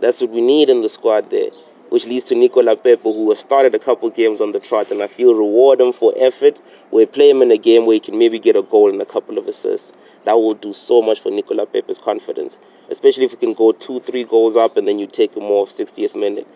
That's 0.00 0.20
what 0.20 0.30
we 0.30 0.40
need 0.40 0.68
in 0.68 0.82
the 0.82 0.88
squad 0.88 1.30
there. 1.30 1.50
Which 1.88 2.06
leads 2.06 2.26
to 2.26 2.34
Nicola 2.34 2.76
Pepe, 2.76 3.02
who 3.02 3.30
has 3.30 3.38
started 3.38 3.74
a 3.74 3.78
couple 3.78 4.10
games 4.10 4.42
on 4.42 4.52
the 4.52 4.60
trot, 4.60 4.90
and 4.90 5.00
I 5.00 5.06
feel 5.06 5.34
reward 5.34 5.80
him 5.80 5.92
for 5.92 6.12
effort. 6.18 6.60
We 6.90 7.06
play 7.06 7.30
him 7.30 7.40
in 7.40 7.50
a 7.50 7.56
game 7.56 7.86
where 7.86 7.94
he 7.94 8.00
can 8.00 8.18
maybe 8.18 8.38
get 8.38 8.56
a 8.56 8.62
goal 8.62 8.90
and 8.90 9.00
a 9.00 9.06
couple 9.06 9.38
of 9.38 9.48
assists. 9.48 9.94
That 10.24 10.34
will 10.34 10.52
do 10.52 10.74
so 10.74 11.00
much 11.00 11.20
for 11.20 11.30
Nicola 11.30 11.64
Pepe's 11.64 11.96
confidence, 11.98 12.58
especially 12.90 13.24
if 13.24 13.32
we 13.32 13.38
can 13.38 13.54
go 13.54 13.72
two, 13.72 14.00
three 14.00 14.24
goals 14.24 14.54
up 14.54 14.76
and 14.76 14.86
then 14.86 14.98
you 14.98 15.06
take 15.06 15.34
him 15.34 15.44
off 15.44 15.70
60th 15.70 16.14
minute. 16.14 16.46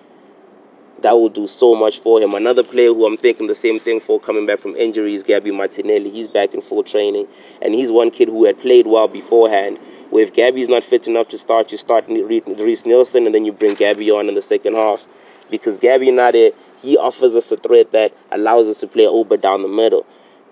That 1.02 1.12
will 1.12 1.28
do 1.28 1.47
so 1.47 1.75
much 1.75 1.99
for 1.99 2.21
him. 2.21 2.35
Another 2.35 2.62
player 2.62 2.88
who 2.88 3.06
I'm 3.06 3.16
thinking 3.16 3.47
the 3.47 3.54
same 3.54 3.78
thing 3.78 4.00
for 4.00 4.18
coming 4.18 4.47
back 4.47 4.61
from 4.61 4.76
injury 4.76 5.14
is 5.14 5.23
Gabby 5.23 5.50
Martinelli. 5.50 6.11
He's 6.11 6.28
back 6.28 6.54
in 6.54 6.61
full 6.61 6.82
training, 6.82 7.28
and 7.61 7.75
he's 7.75 7.90
one 7.90 8.11
kid 8.11 8.28
who 8.28 8.44
had 8.44 8.59
played 8.61 8.87
well 8.87 9.09
beforehand 9.09 9.78
where 10.12 10.23
if 10.23 10.35
Gabby's 10.35 10.68
not 10.68 10.85
fit 10.85 11.09
enough 11.09 11.28
to 11.28 11.38
start, 11.38 11.73
you 11.73 11.78
start 11.78 12.04
Reiss 12.06 12.85
Nelson 12.85 13.25
and 13.25 13.35
then 13.35 13.47
you 13.47 13.52
bring 13.52 13.75
Gabby 13.75 14.11
on 14.11 14.28
in 14.28 14.35
the 14.35 14.42
second 14.42 14.75
half. 14.75 15.06
Because 15.50 15.78
Gabby 15.78 16.11
Nade, 16.11 16.52
he 16.82 16.99
offers 16.99 17.35
us 17.35 17.50
a 17.50 17.56
threat 17.56 17.92
that 17.92 18.12
allows 18.30 18.68
us 18.68 18.80
to 18.80 18.88
play 18.88 19.06
over 19.06 19.38
down 19.38 19.62
the 19.62 19.68
middle. 19.68 20.04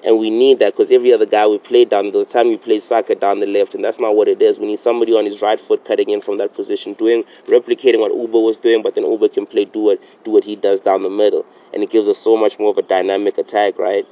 And 0.02 0.18
we 0.18 0.30
need 0.30 0.60
that 0.60 0.72
because 0.72 0.90
every 0.90 1.12
other 1.12 1.26
guy 1.26 1.46
we 1.46 1.58
played 1.58 1.90
down, 1.90 2.10
the 2.10 2.24
time 2.24 2.48
we 2.48 2.56
played 2.56 2.82
Saka 2.82 3.14
down 3.14 3.40
the 3.40 3.46
left, 3.46 3.74
and 3.74 3.84
that's 3.84 4.00
not 4.00 4.16
what 4.16 4.28
it 4.28 4.40
is. 4.40 4.58
We 4.58 4.66
need 4.66 4.78
somebody 4.78 5.12
on 5.12 5.26
his 5.26 5.42
right 5.42 5.60
foot 5.60 5.84
cutting 5.84 6.08
in 6.08 6.22
from 6.22 6.38
that 6.38 6.54
position, 6.54 6.94
doing 6.94 7.24
replicating 7.44 8.00
what 8.00 8.10
Auba 8.10 8.42
was 8.42 8.56
doing, 8.56 8.82
but 8.82 8.94
then 8.94 9.04
Auba 9.04 9.30
can 9.32 9.44
play 9.44 9.66
do 9.66 9.80
what 9.80 10.00
do 10.24 10.30
what 10.30 10.44
he 10.44 10.56
does 10.56 10.80
down 10.80 11.02
the 11.02 11.10
middle. 11.10 11.44
And 11.74 11.82
it 11.82 11.90
gives 11.90 12.08
us 12.08 12.16
so 12.16 12.36
much 12.36 12.58
more 12.58 12.70
of 12.70 12.78
a 12.78 12.82
dynamic 12.82 13.36
attack, 13.36 13.78
right? 13.78 14.06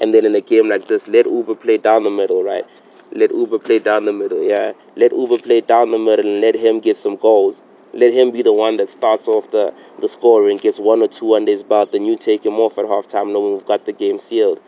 And 0.00 0.14
then 0.14 0.24
in 0.24 0.34
a 0.36 0.40
game 0.40 0.68
like 0.68 0.86
this, 0.86 1.08
let 1.08 1.26
Auba 1.26 1.60
play 1.60 1.78
down 1.78 2.04
the 2.04 2.10
middle, 2.10 2.44
right? 2.44 2.64
Let 3.10 3.30
Auba 3.30 3.62
play 3.62 3.80
down 3.80 4.04
the 4.04 4.12
middle, 4.12 4.42
yeah. 4.42 4.72
Let 4.94 5.10
Auba 5.10 5.42
play 5.42 5.60
down 5.60 5.90
the 5.90 5.98
middle 5.98 6.26
and 6.26 6.40
let 6.40 6.54
him 6.54 6.78
get 6.78 6.96
some 6.96 7.16
goals. 7.16 7.60
Let 7.92 8.12
him 8.12 8.30
be 8.30 8.42
the 8.42 8.52
one 8.52 8.76
that 8.76 8.90
starts 8.90 9.26
off 9.26 9.50
the, 9.50 9.74
the 9.98 10.08
scoring, 10.08 10.58
gets 10.58 10.78
one 10.78 11.02
or 11.02 11.08
two 11.08 11.34
under 11.34 11.50
his 11.50 11.62
belt, 11.64 11.90
then 11.90 12.04
you 12.04 12.16
take 12.16 12.44
him 12.44 12.60
off 12.60 12.78
at 12.78 12.84
halftime 12.84 13.32
knowing 13.32 13.54
we've 13.54 13.66
got 13.66 13.86
the 13.86 13.92
game 13.92 14.18
sealed. 14.18 14.60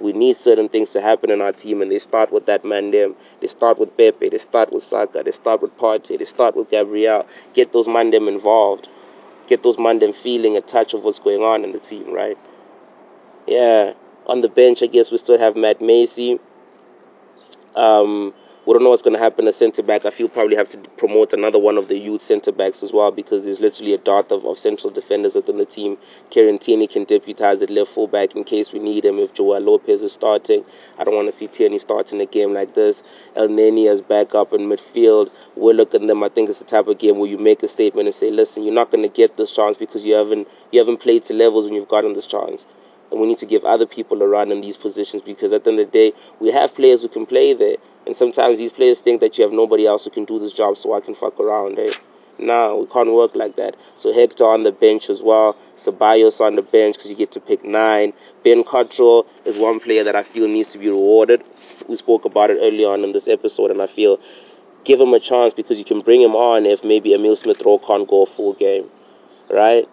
We 0.00 0.12
need 0.12 0.36
certain 0.36 0.68
things 0.68 0.92
to 0.92 1.00
happen 1.00 1.30
in 1.30 1.40
our 1.40 1.52
team, 1.52 1.82
and 1.82 1.90
they 1.90 1.98
start 1.98 2.32
with 2.32 2.46
that 2.46 2.64
man 2.64 2.90
them. 2.90 3.16
They 3.40 3.46
start 3.46 3.78
with 3.78 3.96
Pepe, 3.96 4.28
they 4.28 4.38
start 4.38 4.72
with 4.72 4.82
Saka, 4.82 5.22
they 5.24 5.30
start 5.30 5.62
with 5.62 5.76
Partey, 5.78 6.18
they 6.18 6.24
start 6.24 6.56
with 6.56 6.70
Gabriel. 6.70 7.26
Get 7.54 7.72
those 7.72 7.88
man 7.88 8.10
them 8.10 8.28
involved. 8.28 8.88
Get 9.46 9.62
those 9.62 9.78
man 9.78 9.98
them 9.98 10.12
feeling 10.12 10.56
a 10.56 10.60
touch 10.60 10.92
of 10.94 11.04
what's 11.04 11.18
going 11.18 11.42
on 11.42 11.64
in 11.64 11.72
the 11.72 11.78
team, 11.78 12.12
right? 12.12 12.38
Yeah. 13.46 13.94
On 14.26 14.40
the 14.40 14.48
bench, 14.48 14.82
I 14.82 14.86
guess 14.86 15.10
we 15.10 15.18
still 15.18 15.38
have 15.38 15.56
Matt 15.56 15.80
Macey. 15.80 16.40
Um, 17.76 18.34
we 18.66 18.72
don't 18.72 18.82
know 18.82 18.90
what's 18.90 19.02
going 19.02 19.14
to 19.14 19.22
happen 19.22 19.46
at 19.46 19.54
centre 19.54 19.84
back. 19.84 20.04
I 20.04 20.10
feel 20.10 20.28
probably 20.28 20.56
have 20.56 20.68
to 20.70 20.78
promote 20.78 21.32
another 21.32 21.58
one 21.58 21.78
of 21.78 21.86
the 21.86 21.96
youth 21.96 22.22
centre 22.22 22.50
backs 22.50 22.82
as 22.82 22.92
well 22.92 23.12
because 23.12 23.44
there's 23.44 23.60
literally 23.60 23.94
a 23.94 23.98
dot 23.98 24.32
of, 24.32 24.44
of 24.44 24.58
central 24.58 24.92
defenders 24.92 25.36
within 25.36 25.56
the 25.56 25.64
team. 25.64 25.98
Kieran 26.30 26.58
Tierney 26.58 26.88
can 26.88 27.06
deputise 27.06 27.62
at 27.62 27.70
left 27.70 27.90
full 27.90 28.08
back 28.08 28.34
in 28.34 28.42
case 28.42 28.72
we 28.72 28.80
need 28.80 29.04
him 29.04 29.20
if 29.20 29.32
Joel 29.32 29.60
Lopez 29.60 30.02
is 30.02 30.12
starting. 30.12 30.64
I 30.98 31.04
don't 31.04 31.14
want 31.14 31.28
to 31.28 31.32
see 31.32 31.46
Tierney 31.46 31.78
starting 31.78 32.20
a 32.20 32.26
game 32.26 32.54
like 32.54 32.74
this. 32.74 33.04
Elneny 33.36 33.88
as 33.88 34.00
backup 34.00 34.52
in 34.52 34.62
midfield. 34.62 35.30
We're 35.54 35.72
looking 35.72 36.08
them. 36.08 36.24
I 36.24 36.28
think 36.28 36.48
it's 36.48 36.58
the 36.58 36.64
type 36.64 36.88
of 36.88 36.98
game 36.98 37.18
where 37.18 37.30
you 37.30 37.38
make 37.38 37.62
a 37.62 37.68
statement 37.68 38.08
and 38.08 38.14
say, 38.14 38.32
listen, 38.32 38.64
you're 38.64 38.74
not 38.74 38.90
going 38.90 39.08
to 39.08 39.08
get 39.08 39.36
this 39.36 39.54
chance 39.54 39.76
because 39.76 40.04
you 40.04 40.14
haven't 40.14 40.48
you 40.72 40.80
haven't 40.80 40.98
played 40.98 41.24
to 41.26 41.34
levels 41.34 41.66
when 41.66 41.74
you've 41.74 41.86
gotten 41.86 42.14
this 42.14 42.26
chance 42.26 42.66
and 43.10 43.20
we 43.20 43.26
need 43.26 43.38
to 43.38 43.46
give 43.46 43.64
other 43.64 43.86
people 43.86 44.22
a 44.22 44.28
run 44.28 44.52
in 44.52 44.60
these 44.60 44.76
positions 44.76 45.22
because 45.22 45.52
at 45.52 45.64
the 45.64 45.70
end 45.70 45.80
of 45.80 45.86
the 45.86 45.92
day, 45.92 46.12
we 46.40 46.50
have 46.50 46.74
players 46.74 47.02
who 47.02 47.08
can 47.08 47.26
play 47.26 47.54
there. 47.54 47.76
And 48.06 48.16
sometimes 48.16 48.58
these 48.58 48.72
players 48.72 49.00
think 49.00 49.20
that 49.20 49.36
you 49.36 49.44
have 49.44 49.52
nobody 49.52 49.86
else 49.86 50.04
who 50.04 50.10
can 50.10 50.24
do 50.24 50.38
this 50.38 50.52
job, 50.52 50.76
so 50.76 50.94
I 50.94 51.00
can 51.00 51.14
fuck 51.14 51.38
around. 51.40 51.78
Eh? 51.78 51.92
No, 52.38 52.76
we 52.76 52.86
can't 52.86 53.12
work 53.12 53.34
like 53.34 53.56
that. 53.56 53.76
So 53.94 54.12
Hector 54.12 54.44
on 54.44 54.62
the 54.62 54.72
bench 54.72 55.08
as 55.08 55.22
well. 55.22 55.56
Ceballos 55.76 56.40
on 56.40 56.56
the 56.56 56.62
bench 56.62 56.96
because 56.96 57.10
you 57.10 57.16
get 57.16 57.32
to 57.32 57.40
pick 57.40 57.64
nine. 57.64 58.12
Ben 58.44 58.62
Cottrell 58.62 59.26
is 59.44 59.58
one 59.58 59.80
player 59.80 60.04
that 60.04 60.14
I 60.16 60.22
feel 60.22 60.46
needs 60.46 60.70
to 60.70 60.78
be 60.78 60.88
rewarded. 60.88 61.42
We 61.88 61.96
spoke 61.96 62.24
about 62.24 62.50
it 62.50 62.58
early 62.60 62.84
on 62.84 63.04
in 63.04 63.12
this 63.12 63.28
episode, 63.28 63.70
and 63.70 63.80
I 63.80 63.86
feel 63.86 64.20
give 64.84 65.00
him 65.00 65.14
a 65.14 65.20
chance 65.20 65.52
because 65.52 65.78
you 65.78 65.84
can 65.84 66.00
bring 66.00 66.22
him 66.22 66.36
on 66.36 66.64
if 66.64 66.84
maybe 66.84 67.14
Emil 67.14 67.36
Smith 67.36 67.62
Rowe 67.64 67.78
can't 67.78 68.06
go 68.06 68.22
a 68.22 68.26
full 68.26 68.52
game, 68.54 68.88
right? 69.50 69.88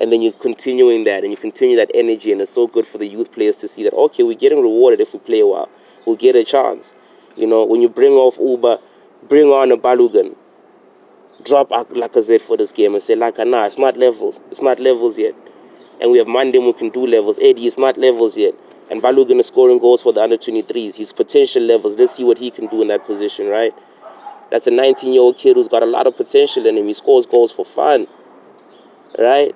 And 0.00 0.12
then 0.12 0.22
you're 0.22 0.32
continuing 0.32 1.04
that 1.04 1.24
and 1.24 1.32
you 1.32 1.36
continue 1.36 1.76
that 1.76 1.90
energy 1.92 2.30
and 2.30 2.40
it's 2.40 2.52
so 2.52 2.66
good 2.66 2.86
for 2.86 2.98
the 2.98 3.06
youth 3.06 3.32
players 3.32 3.58
to 3.58 3.68
see 3.68 3.82
that 3.84 3.92
okay 3.94 4.22
we're 4.22 4.36
getting 4.36 4.60
rewarded 4.60 5.00
if 5.00 5.12
we 5.12 5.18
play 5.18 5.42
well. 5.42 5.68
We'll 6.06 6.16
get 6.16 6.36
a 6.36 6.44
chance. 6.44 6.94
You 7.36 7.46
know 7.46 7.64
when 7.64 7.82
you 7.82 7.88
bring 7.88 8.12
off 8.12 8.38
Auba 8.38 8.80
bring 9.28 9.48
on 9.48 9.72
a 9.72 9.76
Balogun 9.76 10.36
drop 11.42 11.70
like 11.70 11.88
Lacazette 11.88 12.40
for 12.40 12.56
this 12.56 12.72
game 12.72 12.94
and 12.94 13.02
say 13.02 13.16
like 13.16 13.38
a 13.38 13.44
nah 13.44 13.66
it's 13.66 13.78
not 13.78 13.96
levels 13.96 14.40
it's 14.50 14.62
not 14.62 14.78
levels 14.78 15.18
yet. 15.18 15.34
And 16.00 16.12
we 16.12 16.18
have 16.18 16.28
Mandem 16.28 16.62
who 16.62 16.72
can 16.72 16.90
do 16.90 17.06
levels. 17.06 17.38
Eddie 17.40 17.66
it's 17.66 17.78
not 17.78 17.98
levels 17.98 18.36
yet. 18.36 18.54
And 18.90 19.02
Balogun 19.02 19.40
is 19.40 19.48
scoring 19.48 19.78
goals 19.78 20.02
for 20.02 20.12
the 20.12 20.22
under 20.22 20.36
23s 20.36 20.94
his 20.94 21.12
potential 21.12 21.62
levels. 21.62 21.98
Let's 21.98 22.14
see 22.14 22.24
what 22.24 22.38
he 22.38 22.50
can 22.52 22.68
do 22.68 22.82
in 22.82 22.88
that 22.88 23.04
position 23.04 23.48
right? 23.48 23.74
That's 24.50 24.68
a 24.68 24.70
19 24.70 25.12
year 25.12 25.22
old 25.22 25.36
kid 25.36 25.56
who's 25.56 25.68
got 25.68 25.82
a 25.82 25.86
lot 25.86 26.06
of 26.06 26.16
potential 26.16 26.64
in 26.66 26.76
him. 26.78 26.86
He 26.86 26.92
scores 26.92 27.26
goals 27.26 27.50
for 27.50 27.64
fun 27.64 28.06
right 29.18 29.54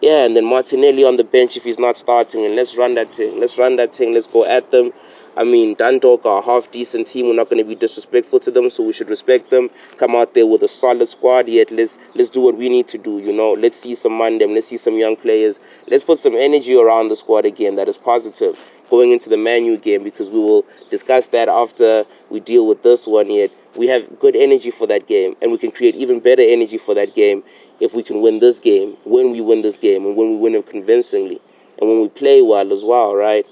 yeah, 0.00 0.24
and 0.24 0.36
then 0.36 0.44
Martinelli 0.44 1.04
on 1.04 1.16
the 1.16 1.24
bench 1.24 1.56
if 1.56 1.64
he's 1.64 1.78
not 1.78 1.96
starting, 1.96 2.44
and 2.44 2.54
let's 2.56 2.76
run 2.76 2.94
that 2.94 3.14
thing. 3.14 3.40
Let's 3.40 3.56
run 3.58 3.76
that 3.76 3.94
thing. 3.94 4.12
Let's 4.14 4.26
go 4.26 4.44
at 4.44 4.70
them. 4.70 4.92
I 5.36 5.42
mean, 5.42 5.74
Dundalk 5.74 6.24
are 6.26 6.38
a 6.38 6.44
half 6.44 6.70
decent 6.70 7.08
team. 7.08 7.26
We're 7.26 7.34
not 7.34 7.50
going 7.50 7.58
to 7.58 7.68
be 7.68 7.74
disrespectful 7.74 8.38
to 8.40 8.52
them, 8.52 8.70
so 8.70 8.84
we 8.84 8.92
should 8.92 9.08
respect 9.08 9.50
them. 9.50 9.68
Come 9.96 10.14
out 10.14 10.34
there 10.34 10.46
with 10.46 10.62
a 10.62 10.68
solid 10.68 11.08
squad. 11.08 11.48
Yet 11.48 11.72
let's 11.72 11.98
let's 12.14 12.30
do 12.30 12.40
what 12.40 12.56
we 12.56 12.68
need 12.68 12.86
to 12.88 12.98
do. 12.98 13.18
You 13.18 13.32
know, 13.32 13.52
let's 13.52 13.80
see 13.80 13.96
some 13.96 14.12
Mandem. 14.12 14.54
Let's 14.54 14.68
see 14.68 14.76
some 14.76 14.94
young 14.96 15.16
players. 15.16 15.58
Let's 15.88 16.04
put 16.04 16.20
some 16.20 16.36
energy 16.36 16.76
around 16.76 17.08
the 17.08 17.16
squad 17.16 17.46
again. 17.46 17.76
That 17.76 17.88
is 17.88 17.96
positive 17.96 18.72
going 18.90 19.10
into 19.10 19.28
the 19.28 19.36
Manu 19.36 19.76
game 19.76 20.04
because 20.04 20.30
we 20.30 20.38
will 20.38 20.64
discuss 20.90 21.28
that 21.28 21.48
after 21.48 22.04
we 22.30 22.38
deal 22.38 22.68
with 22.68 22.82
this 22.82 23.06
one. 23.06 23.28
Yet 23.28 23.50
we 23.76 23.88
have 23.88 24.20
good 24.20 24.36
energy 24.36 24.70
for 24.70 24.86
that 24.86 25.08
game, 25.08 25.34
and 25.42 25.50
we 25.50 25.58
can 25.58 25.72
create 25.72 25.96
even 25.96 26.20
better 26.20 26.42
energy 26.42 26.78
for 26.78 26.94
that 26.94 27.14
game 27.14 27.42
if 27.80 27.94
we 27.94 28.02
can 28.02 28.20
win 28.20 28.38
this 28.38 28.58
game. 28.58 28.96
When 29.04 29.30
we 29.30 29.40
win 29.40 29.62
this 29.62 29.78
game, 29.78 30.06
and 30.06 30.16
when 30.16 30.30
we 30.30 30.36
win 30.36 30.54
it 30.54 30.66
convincingly, 30.66 31.40
and 31.78 31.88
when 31.88 32.00
we 32.00 32.08
play 32.08 32.42
well 32.42 32.72
as 32.72 32.84
well, 32.84 33.14
right? 33.14 33.46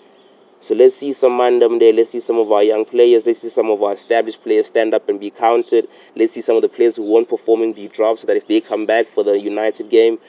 So 0.61 0.77
let's 0.77 0.97
see 0.97 1.13
some 1.13 1.33
mandem 1.33 1.81
there. 1.81 1.93
Let's 1.93 2.11
see 2.11 2.21
some 2.21 2.39
of 2.39 2.53
our 2.53 2.63
young 2.63 2.85
players. 2.85 3.27
Let's 3.27 3.41
see 3.41 3.49
some 3.49 3.69
of 3.69 3.83
our 3.83 3.93
established 3.95 4.45
players 4.45 4.67
stand 4.67 4.95
up 4.95 5.09
and 5.09 5.19
be 5.19 5.31
counted. 5.31 5.89
Let's 6.15 6.35
see 6.35 6.41
some 6.41 6.55
of 6.55 6.63
the 6.63 6.69
players 6.69 6.95
who 6.95 7.11
weren't 7.11 7.29
performing 7.29 7.73
be 7.73 7.89
dropped 7.89 8.21
so 8.21 8.29
that 8.29 8.37
if 8.37 8.47
they 8.47 8.61
come 8.61 8.87
back 8.87 9.09
for 9.09 9.25
the 9.25 9.37
United 9.39 9.91
game, 9.91 10.21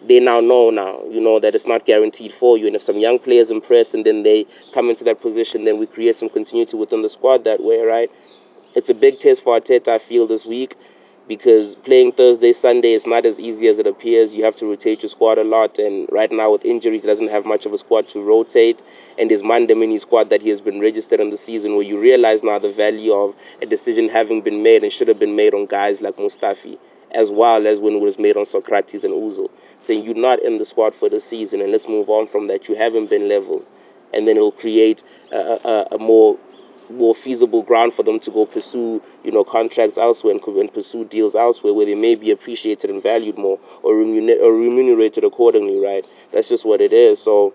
they 0.00 0.20
now 0.20 0.40
know 0.40 0.70
now, 0.70 1.04
you 1.10 1.20
know, 1.20 1.38
that 1.38 1.54
it's 1.54 1.66
not 1.66 1.84
guaranteed 1.84 2.32
for 2.32 2.56
you. 2.56 2.66
And 2.66 2.76
if 2.76 2.82
some 2.82 2.96
young 2.96 3.18
players 3.18 3.50
impress 3.50 3.92
and 3.92 4.06
then 4.06 4.22
they 4.22 4.46
come 4.72 4.88
into 4.88 5.04
that 5.04 5.20
position, 5.20 5.64
then 5.64 5.78
we 5.78 5.86
create 5.86 6.16
some 6.16 6.30
continuity 6.30 6.78
within 6.78 7.02
the 7.02 7.10
squad 7.10 7.44
that 7.44 7.62
way, 7.62 7.82
right? 7.82 8.10
It's 8.74 8.88
a 8.88 8.94
big 8.94 9.20
test 9.20 9.42
for 9.42 9.60
Arteta, 9.60 9.88
I 9.88 9.98
feel, 9.98 10.26
this 10.26 10.46
week 10.46 10.76
because 11.26 11.74
playing 11.74 12.12
Thursday, 12.12 12.52
Sunday 12.52 12.92
is 12.92 13.06
not 13.06 13.24
as 13.24 13.40
easy 13.40 13.66
as 13.68 13.78
it 13.78 13.86
appears. 13.86 14.34
You 14.34 14.44
have 14.44 14.56
to 14.56 14.66
rotate 14.66 15.02
your 15.02 15.08
squad 15.08 15.38
a 15.38 15.44
lot, 15.44 15.78
and 15.78 16.06
right 16.12 16.30
now 16.30 16.52
with 16.52 16.64
injuries, 16.64 17.02
he 17.02 17.08
doesn't 17.08 17.28
have 17.28 17.46
much 17.46 17.64
of 17.64 17.72
a 17.72 17.78
squad 17.78 18.08
to 18.08 18.20
rotate. 18.20 18.82
And 19.18 19.30
his 19.30 19.42
squad 20.02 20.30
that 20.30 20.42
he 20.42 20.50
has 20.50 20.60
been 20.60 20.80
registered 20.80 21.20
on 21.20 21.30
the 21.30 21.36
season, 21.36 21.76
where 21.76 21.84
you 21.84 21.98
realize 21.98 22.42
now 22.42 22.58
the 22.58 22.70
value 22.70 23.12
of 23.12 23.34
a 23.62 23.66
decision 23.66 24.08
having 24.08 24.42
been 24.42 24.62
made 24.62 24.82
and 24.82 24.92
should 24.92 25.08
have 25.08 25.18
been 25.18 25.36
made 25.36 25.54
on 25.54 25.66
guys 25.66 26.02
like 26.02 26.16
Mustafi, 26.16 26.78
as 27.12 27.30
well 27.30 27.66
as 27.66 27.80
when 27.80 27.94
it 27.94 28.00
was 28.00 28.18
made 28.18 28.36
on 28.36 28.44
Sokratis 28.44 29.04
and 29.04 29.14
Ozil, 29.14 29.48
saying 29.78 30.04
you're 30.04 30.14
not 30.14 30.42
in 30.42 30.58
the 30.58 30.64
squad 30.64 30.94
for 30.94 31.08
the 31.08 31.20
season, 31.20 31.60
and 31.62 31.72
let's 31.72 31.88
move 31.88 32.10
on 32.10 32.26
from 32.26 32.48
that. 32.48 32.68
You 32.68 32.74
haven't 32.74 33.08
been 33.08 33.28
leveled, 33.28 33.64
and 34.12 34.28
then 34.28 34.36
it'll 34.36 34.52
create 34.52 35.02
a, 35.32 35.36
a, 35.64 35.88
a 35.92 35.98
more 35.98 36.38
more 36.90 37.14
feasible 37.14 37.62
ground 37.62 37.92
for 37.94 38.02
them 38.02 38.20
to 38.20 38.30
go 38.30 38.46
pursue, 38.46 39.02
you 39.24 39.32
know, 39.32 39.44
contracts 39.44 39.98
elsewhere 39.98 40.34
and, 40.34 40.42
and 40.56 40.72
pursue 40.72 41.04
deals 41.04 41.34
elsewhere 41.34 41.72
where 41.72 41.86
they 41.86 41.94
may 41.94 42.14
be 42.14 42.30
appreciated 42.30 42.90
and 42.90 43.02
valued 43.02 43.38
more 43.38 43.58
or, 43.82 43.94
remuner- 43.94 44.40
or 44.40 44.52
remunerated 44.52 45.24
accordingly, 45.24 45.78
right? 45.78 46.04
That's 46.32 46.48
just 46.48 46.64
what 46.64 46.80
it 46.80 46.92
is. 46.92 47.20
So 47.22 47.54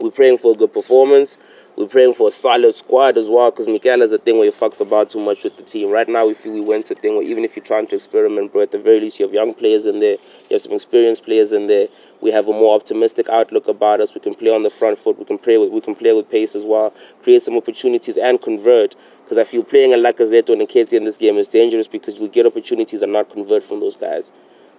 we're 0.00 0.10
praying 0.10 0.38
for 0.38 0.52
a 0.52 0.54
good 0.54 0.72
performance. 0.72 1.36
We're 1.78 1.86
praying 1.86 2.14
for 2.14 2.26
a 2.26 2.32
solid 2.32 2.74
squad 2.74 3.16
as 3.16 3.30
well 3.30 3.52
because 3.52 3.68
Mikel 3.68 4.02
is 4.02 4.12
a 4.12 4.18
thing 4.18 4.36
where 4.36 4.46
he 4.46 4.50
fucks 4.50 4.80
about 4.80 5.10
too 5.10 5.20
much 5.20 5.44
with 5.44 5.58
the 5.58 5.62
team. 5.62 5.92
Right 5.92 6.08
now, 6.08 6.26
we 6.26 6.34
feel 6.34 6.52
we 6.52 6.60
went 6.60 6.86
to 6.86 6.96
thing 6.96 7.14
where 7.14 7.22
even 7.22 7.44
if 7.44 7.54
you're 7.54 7.64
trying 7.64 7.86
to 7.86 7.94
experiment, 7.94 8.50
bro, 8.50 8.62
at 8.62 8.72
the 8.72 8.80
very 8.80 8.98
least, 8.98 9.20
you 9.20 9.26
have 9.26 9.32
young 9.32 9.54
players 9.54 9.86
in 9.86 10.00
there, 10.00 10.16
you 10.50 10.54
have 10.54 10.62
some 10.62 10.72
experienced 10.72 11.24
players 11.24 11.52
in 11.52 11.68
there. 11.68 11.86
We 12.20 12.32
have 12.32 12.48
a 12.48 12.52
more 12.52 12.74
optimistic 12.74 13.28
outlook 13.28 13.68
about 13.68 14.00
us. 14.00 14.12
We 14.12 14.20
can 14.20 14.34
play 14.34 14.52
on 14.52 14.64
the 14.64 14.70
front 14.70 14.98
foot. 14.98 15.20
We 15.20 15.24
can 15.24 15.38
play 15.38 15.56
with 15.56 15.70
we 15.70 15.80
can 15.80 15.94
play 15.94 16.12
with 16.12 16.28
pace 16.28 16.56
as 16.56 16.64
well. 16.64 16.92
Create 17.22 17.44
some 17.44 17.56
opportunities 17.56 18.16
and 18.16 18.42
convert. 18.42 18.96
Because 19.22 19.38
I 19.38 19.44
feel 19.44 19.62
playing 19.62 19.94
a 19.94 19.98
Lacazette 19.98 20.52
and 20.52 20.60
a 20.60 20.66
Nketiah 20.66 20.94
in 20.94 21.04
this 21.04 21.16
game 21.16 21.36
is 21.36 21.46
dangerous 21.46 21.86
because 21.86 22.18
we 22.18 22.28
get 22.28 22.44
opportunities 22.44 23.02
and 23.02 23.12
not 23.12 23.30
convert 23.30 23.62
from 23.62 23.78
those 23.78 23.94
guys 23.94 24.32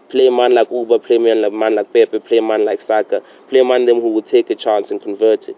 play 0.10 0.28
man 0.28 0.56
like 0.56 0.68
Auba, 0.70 1.02
play 1.02 1.20
man 1.20 1.44
like 1.44 1.54
man 1.54 1.76
like 1.76 1.94
Pepe, 1.94 2.18
play 2.18 2.40
a 2.40 2.42
man 2.42 2.66
like 2.66 2.82
Saka, 2.82 3.22
play 3.48 3.60
a 3.60 3.64
man 3.64 3.86
them 3.86 4.02
who 4.02 4.12
will 4.12 4.24
take 4.24 4.50
a 4.50 4.56
chance 4.56 4.90
and 4.90 5.00
convert 5.00 5.48
it 5.48 5.56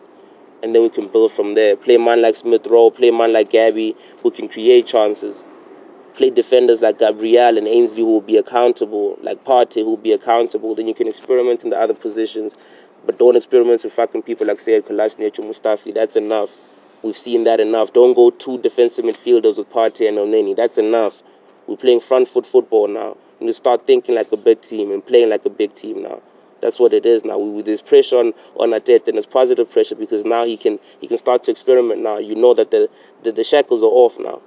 and 0.63 0.75
then 0.75 0.82
we 0.82 0.89
can 0.89 1.08
build 1.08 1.32
from 1.32 1.56
there. 1.56 1.75
Play 1.75 1.98
man 1.98 2.22
like 2.22 2.36
Smith 2.36 2.68
Rowe, 2.68 2.91
play 2.91 3.12
man 3.12 3.34
like 3.34 3.50
Gabby, 3.50 3.95
who 4.21 4.32
can 4.32 4.47
create 4.47 4.88
chances. 4.88 5.43
Play 6.15 6.30
defenders 6.30 6.82
like 6.82 7.00
Gabriel 7.00 7.58
and 7.58 7.67
Ainsley, 7.67 8.02
who 8.02 8.12
will 8.13 8.21
be 8.21 8.38
accountable, 8.38 9.17
like 9.21 9.43
Partey, 9.45 9.82
who 9.82 9.91
will 9.91 9.97
be 9.97 10.12
accountable. 10.12 10.76
Then 10.76 10.88
you 10.88 10.93
can 10.93 11.08
experiment 11.08 11.63
in 11.63 11.69
the 11.69 11.80
other 11.80 11.93
positions, 11.93 12.56
but 13.06 13.17
don't 13.17 13.36
experiment 13.36 13.84
with 13.84 13.93
fucking 13.93 14.24
people 14.24 14.47
like 14.47 14.58
Sead 14.60 14.84
Kolasinac 14.84 15.39
or 15.39 15.43
Mustafi. 15.43 15.93
That's 15.93 16.15
enough. 16.15 16.58
We've 17.02 17.17
seen 17.17 17.45
that 17.45 17.60
enough. 17.60 17.93
Don't 17.93 18.13
go 18.13 18.30
two 18.30 18.60
defensive 18.60 19.06
midfielders 19.06 19.58
with 19.58 19.71
Partey 19.71 20.08
and 20.08 20.17
Elneny. 20.17 20.56
That's 20.56 20.78
enough. 20.78 21.24
We're 21.65 21.78
playing 21.78 22.02
front 22.02 22.28
foot 22.28 22.45
football 22.45 22.88
now. 22.88 23.17
We 23.39 23.47
need 23.47 23.52
to 23.52 23.56
start 23.56 23.88
thinking 23.88 24.13
like 24.13 24.32
a 24.32 24.38
big 24.38 24.62
team 24.62 24.91
and 24.91 25.04
playing 25.04 25.30
like 25.30 25.45
a 25.45 25.50
big 25.50 25.74
team 25.74 26.04
now. 26.04 26.21
That's 26.62 26.80
what 26.80 26.93
it 26.93 27.06
is 27.06 27.26
now. 27.26 27.38
We, 27.39 27.62
there's 27.63 27.82
pressure 27.82 28.17
on 28.17 28.34
on 28.56 28.69
Arteta, 28.69 29.10
and 29.10 29.17
it's 29.17 29.26
positive 29.26 29.69
pressure 29.69 29.95
because 29.95 30.26
now 30.26 30.45
he 30.45 30.58
can 30.58 30.80
he 31.00 31.08
can 31.08 31.17
start 31.17 31.43
to 31.45 31.52
experiment. 31.52 32.02
Now 32.02 32.17
you 32.17 32.36
know 32.36 32.54
that 32.54 32.71
the 32.71 32.89
the, 33.24 33.32
the 33.32 33.43
shackles 33.43 33.84
are 33.84 33.88
off 33.88 34.19
now. 34.19 34.41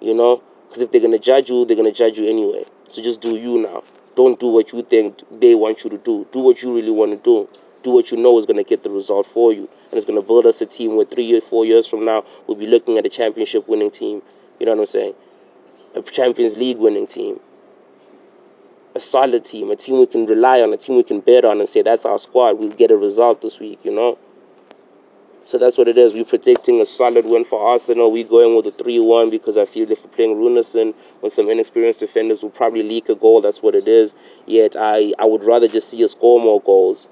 You 0.00 0.14
know, 0.14 0.42
because 0.68 0.82
if 0.82 0.92
they're 0.92 1.00
gonna 1.00 1.18
judge 1.18 1.50
you, 1.50 1.64
they're 1.64 1.76
gonna 1.76 1.92
judge 1.92 2.18
you 2.18 2.28
anyway. 2.28 2.64
So 2.88 3.02
just 3.02 3.20
do 3.20 3.36
you 3.36 3.60
now. 3.60 3.82
Don't 4.14 4.38
do 4.38 4.48
what 4.48 4.72
you 4.72 4.82
think 4.82 5.22
they 5.40 5.54
want 5.54 5.84
you 5.84 5.90
to 5.90 5.98
do. 5.98 6.26
Do 6.32 6.40
what 6.40 6.62
you 6.62 6.74
really 6.74 6.90
want 6.90 7.10
to 7.12 7.16
do. 7.18 7.48
Do 7.82 7.90
what 7.90 8.10
you 8.10 8.16
know 8.16 8.38
is 8.38 8.46
gonna 8.46 8.64
get 8.64 8.82
the 8.82 8.90
result 8.90 9.26
for 9.26 9.52
you, 9.52 9.68
and 9.90 9.94
it's 9.94 10.06
gonna 10.06 10.22
build 10.22 10.46
us 10.46 10.60
a 10.60 10.66
team 10.66 10.96
where 10.96 11.04
three 11.04 11.36
or 11.36 11.40
four 11.40 11.64
years 11.64 11.88
from 11.88 12.04
now 12.04 12.24
we'll 12.46 12.56
be 12.56 12.66
looking 12.66 12.96
at 12.98 13.06
a 13.06 13.10
championship 13.10 13.68
winning 13.68 13.90
team. 13.90 14.22
You 14.60 14.66
know 14.66 14.72
what 14.72 14.80
I'm 14.80 14.86
saying? 14.86 15.14
A 15.94 16.02
Champions 16.02 16.56
League 16.56 16.78
winning 16.78 17.06
team 17.06 17.40
a 18.96 19.00
solid 19.00 19.44
team, 19.44 19.70
a 19.70 19.76
team 19.76 19.98
we 20.00 20.06
can 20.06 20.26
rely 20.26 20.62
on, 20.62 20.72
a 20.72 20.76
team 20.76 20.96
we 20.96 21.02
can 21.02 21.20
bet 21.20 21.44
on 21.44 21.60
and 21.60 21.68
say 21.68 21.82
that's 21.82 22.06
our 22.06 22.18
squad. 22.18 22.58
We'll 22.58 22.70
get 22.70 22.90
a 22.90 22.96
result 22.96 23.42
this 23.42 23.60
week, 23.60 23.80
you 23.84 23.92
know. 23.92 24.18
So 25.44 25.58
that's 25.58 25.78
what 25.78 25.86
it 25.86 25.96
is. 25.96 26.14
We're 26.14 26.24
predicting 26.24 26.80
a 26.80 26.86
solid 26.86 27.24
win 27.26 27.44
for 27.44 27.60
Arsenal. 27.60 28.10
We're 28.10 28.26
going 28.26 28.56
with 28.56 28.66
a 28.66 28.70
3 28.72 28.98
1 28.98 29.30
because 29.30 29.56
I 29.56 29.66
feel 29.66 29.88
if 29.92 30.04
we're 30.04 30.10
playing 30.10 30.36
Runarsson 30.36 30.94
with 31.22 31.32
some 31.32 31.48
inexperienced 31.50 32.00
defenders, 32.00 32.42
we'll 32.42 32.50
probably 32.50 32.82
leak 32.82 33.08
a 33.10 33.14
goal. 33.14 33.42
That's 33.42 33.62
what 33.62 33.74
it 33.74 33.86
is. 33.86 34.14
Yet 34.46 34.74
I, 34.76 35.12
I 35.18 35.26
would 35.26 35.44
rather 35.44 35.68
just 35.68 35.90
see 35.90 36.02
us 36.02 36.12
score 36.12 36.40
more 36.40 36.60
goals 36.60 37.06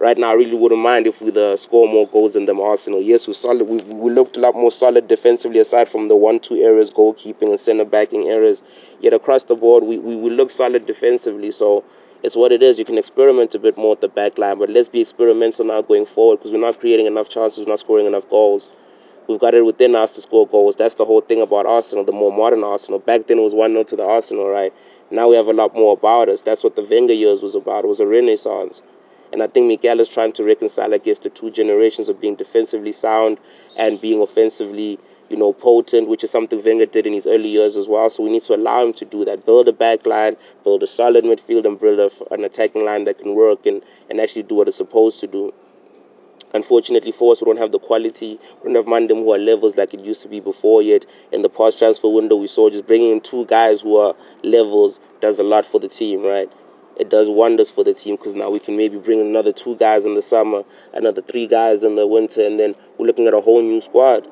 right 0.00 0.16
now, 0.16 0.30
I 0.30 0.34
really 0.34 0.56
wouldn't 0.56 0.80
mind 0.80 1.06
if 1.06 1.20
we 1.20 1.30
uh, 1.30 1.56
score 1.56 1.86
more 1.86 2.08
goals 2.08 2.32
than 2.32 2.46
them 2.46 2.58
Arsenal. 2.58 3.00
Yes, 3.00 3.28
we 3.28 3.34
solid. 3.34 3.68
We, 3.68 3.76
we 3.94 4.10
looked 4.10 4.36
a 4.36 4.40
lot 4.40 4.54
more 4.54 4.72
solid 4.72 5.06
defensively, 5.06 5.60
aside 5.60 5.88
from 5.88 6.08
the 6.08 6.16
one-two 6.16 6.56
areas, 6.56 6.90
goalkeeping 6.90 7.50
and 7.50 7.60
centre 7.60 7.84
backing 7.84 8.26
areas. 8.26 8.62
Yet 9.00 9.12
across 9.12 9.44
the 9.44 9.54
board, 9.54 9.84
we, 9.84 9.98
we, 9.98 10.16
we 10.16 10.30
look 10.30 10.50
solid 10.50 10.86
defensively. 10.86 11.50
So 11.50 11.84
it's 12.22 12.34
what 12.34 12.50
it 12.50 12.62
is. 12.62 12.78
You 12.78 12.84
can 12.84 12.98
experiment 12.98 13.54
a 13.54 13.58
bit 13.58 13.76
more 13.76 13.92
at 13.92 14.00
the 14.00 14.08
back 14.08 14.38
line, 14.38 14.58
but 14.58 14.70
let's 14.70 14.88
be 14.88 15.02
experimental 15.02 15.66
now 15.66 15.82
going 15.82 16.06
forward 16.06 16.38
because 16.38 16.52
we're 16.52 16.58
not 16.58 16.80
creating 16.80 17.06
enough 17.06 17.28
chances, 17.28 17.66
we're 17.66 17.72
not 17.72 17.80
scoring 17.80 18.06
enough 18.06 18.28
goals. 18.28 18.70
We've 19.28 19.38
got 19.38 19.54
it 19.54 19.64
within 19.64 19.94
us 19.94 20.16
to 20.16 20.22
score 20.22 20.48
goals. 20.48 20.76
That's 20.76 20.96
the 20.96 21.04
whole 21.04 21.20
thing 21.20 21.40
about 21.40 21.66
Arsenal, 21.66 22.04
the 22.04 22.12
more 22.12 22.32
modern 22.32 22.64
Arsenal. 22.64 22.98
Back 22.98 23.26
then 23.26 23.38
it 23.38 23.42
was 23.42 23.54
1 23.54 23.72
0 23.72 23.84
to 23.84 23.96
the 23.96 24.04
Arsenal, 24.04 24.48
right? 24.48 24.72
Now 25.10 25.28
we 25.28 25.36
have 25.36 25.46
a 25.46 25.52
lot 25.52 25.74
more 25.74 25.92
about 25.92 26.28
us. 26.28 26.42
That's 26.42 26.64
what 26.64 26.74
the 26.74 26.82
Wenger 26.82 27.12
years 27.12 27.42
was 27.42 27.54
about. 27.54 27.84
It 27.84 27.88
was 27.88 28.00
a 28.00 28.06
renaissance. 28.06 28.82
And 29.32 29.42
I 29.42 29.46
think 29.46 29.66
Miguel 29.66 30.00
is 30.00 30.08
trying 30.08 30.32
to 30.34 30.44
reconcile, 30.44 30.92
I 30.92 30.98
guess, 30.98 31.20
the 31.20 31.30
two 31.30 31.50
generations 31.50 32.08
of 32.08 32.20
being 32.20 32.34
defensively 32.34 32.92
sound 32.92 33.38
and 33.76 34.00
being 34.00 34.20
offensively, 34.20 34.98
you 35.28 35.36
know, 35.36 35.52
potent, 35.52 36.08
which 36.08 36.24
is 36.24 36.30
something 36.30 36.62
Wenger 36.64 36.86
did 36.86 37.06
in 37.06 37.12
his 37.12 37.26
early 37.26 37.48
years 37.48 37.76
as 37.76 37.86
well. 37.86 38.10
So 38.10 38.24
we 38.24 38.30
need 38.30 38.42
to 38.42 38.56
allow 38.56 38.84
him 38.84 38.92
to 38.94 39.04
do 39.04 39.24
that. 39.26 39.46
Build 39.46 39.68
a 39.68 39.72
back 39.72 40.04
line, 40.04 40.36
build 40.64 40.82
a 40.82 40.88
solid 40.88 41.24
midfield, 41.24 41.64
and 41.64 41.78
build 41.78 42.12
an 42.30 42.44
attacking 42.44 42.84
line 42.84 43.04
that 43.04 43.18
can 43.18 43.34
work 43.34 43.66
and, 43.66 43.82
and 44.08 44.20
actually 44.20 44.42
do 44.42 44.56
what 44.56 44.68
it's 44.68 44.76
supposed 44.76 45.20
to 45.20 45.26
do. 45.28 45.52
Unfortunately 46.52 47.12
for 47.12 47.30
us, 47.30 47.40
we 47.40 47.44
don't 47.44 47.58
have 47.58 47.70
the 47.70 47.78
quality. 47.78 48.40
We 48.64 48.72
don't 48.72 48.74
have 48.74 48.86
Mandem 48.86 49.22
who 49.22 49.32
are 49.32 49.38
levels 49.38 49.76
like 49.76 49.94
it 49.94 50.00
used 50.04 50.22
to 50.22 50.28
be 50.28 50.40
before 50.40 50.82
yet. 50.82 51.06
In 51.30 51.42
the 51.42 51.48
past 51.48 51.78
transfer 51.78 52.08
window, 52.08 52.34
we 52.34 52.48
saw 52.48 52.68
just 52.70 52.88
bringing 52.88 53.10
in 53.12 53.20
two 53.20 53.46
guys 53.46 53.82
who 53.82 53.96
are 53.96 54.16
levels 54.42 54.98
does 55.20 55.38
a 55.38 55.44
lot 55.44 55.64
for 55.64 55.78
the 55.78 55.86
team, 55.86 56.22
right? 56.22 56.50
It 56.96 57.08
does 57.08 57.28
wonders 57.28 57.70
for 57.70 57.84
the 57.84 57.94
team 57.94 58.16
because 58.16 58.34
now 58.34 58.50
we 58.50 58.58
can 58.58 58.76
maybe 58.76 58.98
bring 58.98 59.20
another 59.20 59.52
two 59.52 59.76
guys 59.76 60.04
in 60.04 60.14
the 60.14 60.22
summer, 60.22 60.62
another 60.92 61.22
three 61.22 61.46
guys 61.46 61.82
in 61.82 61.94
the 61.94 62.06
winter, 62.06 62.44
and 62.44 62.58
then 62.58 62.74
we're 62.98 63.06
looking 63.06 63.26
at 63.26 63.34
a 63.34 63.40
whole 63.40 63.62
new 63.62 63.80
squad. 63.80 64.26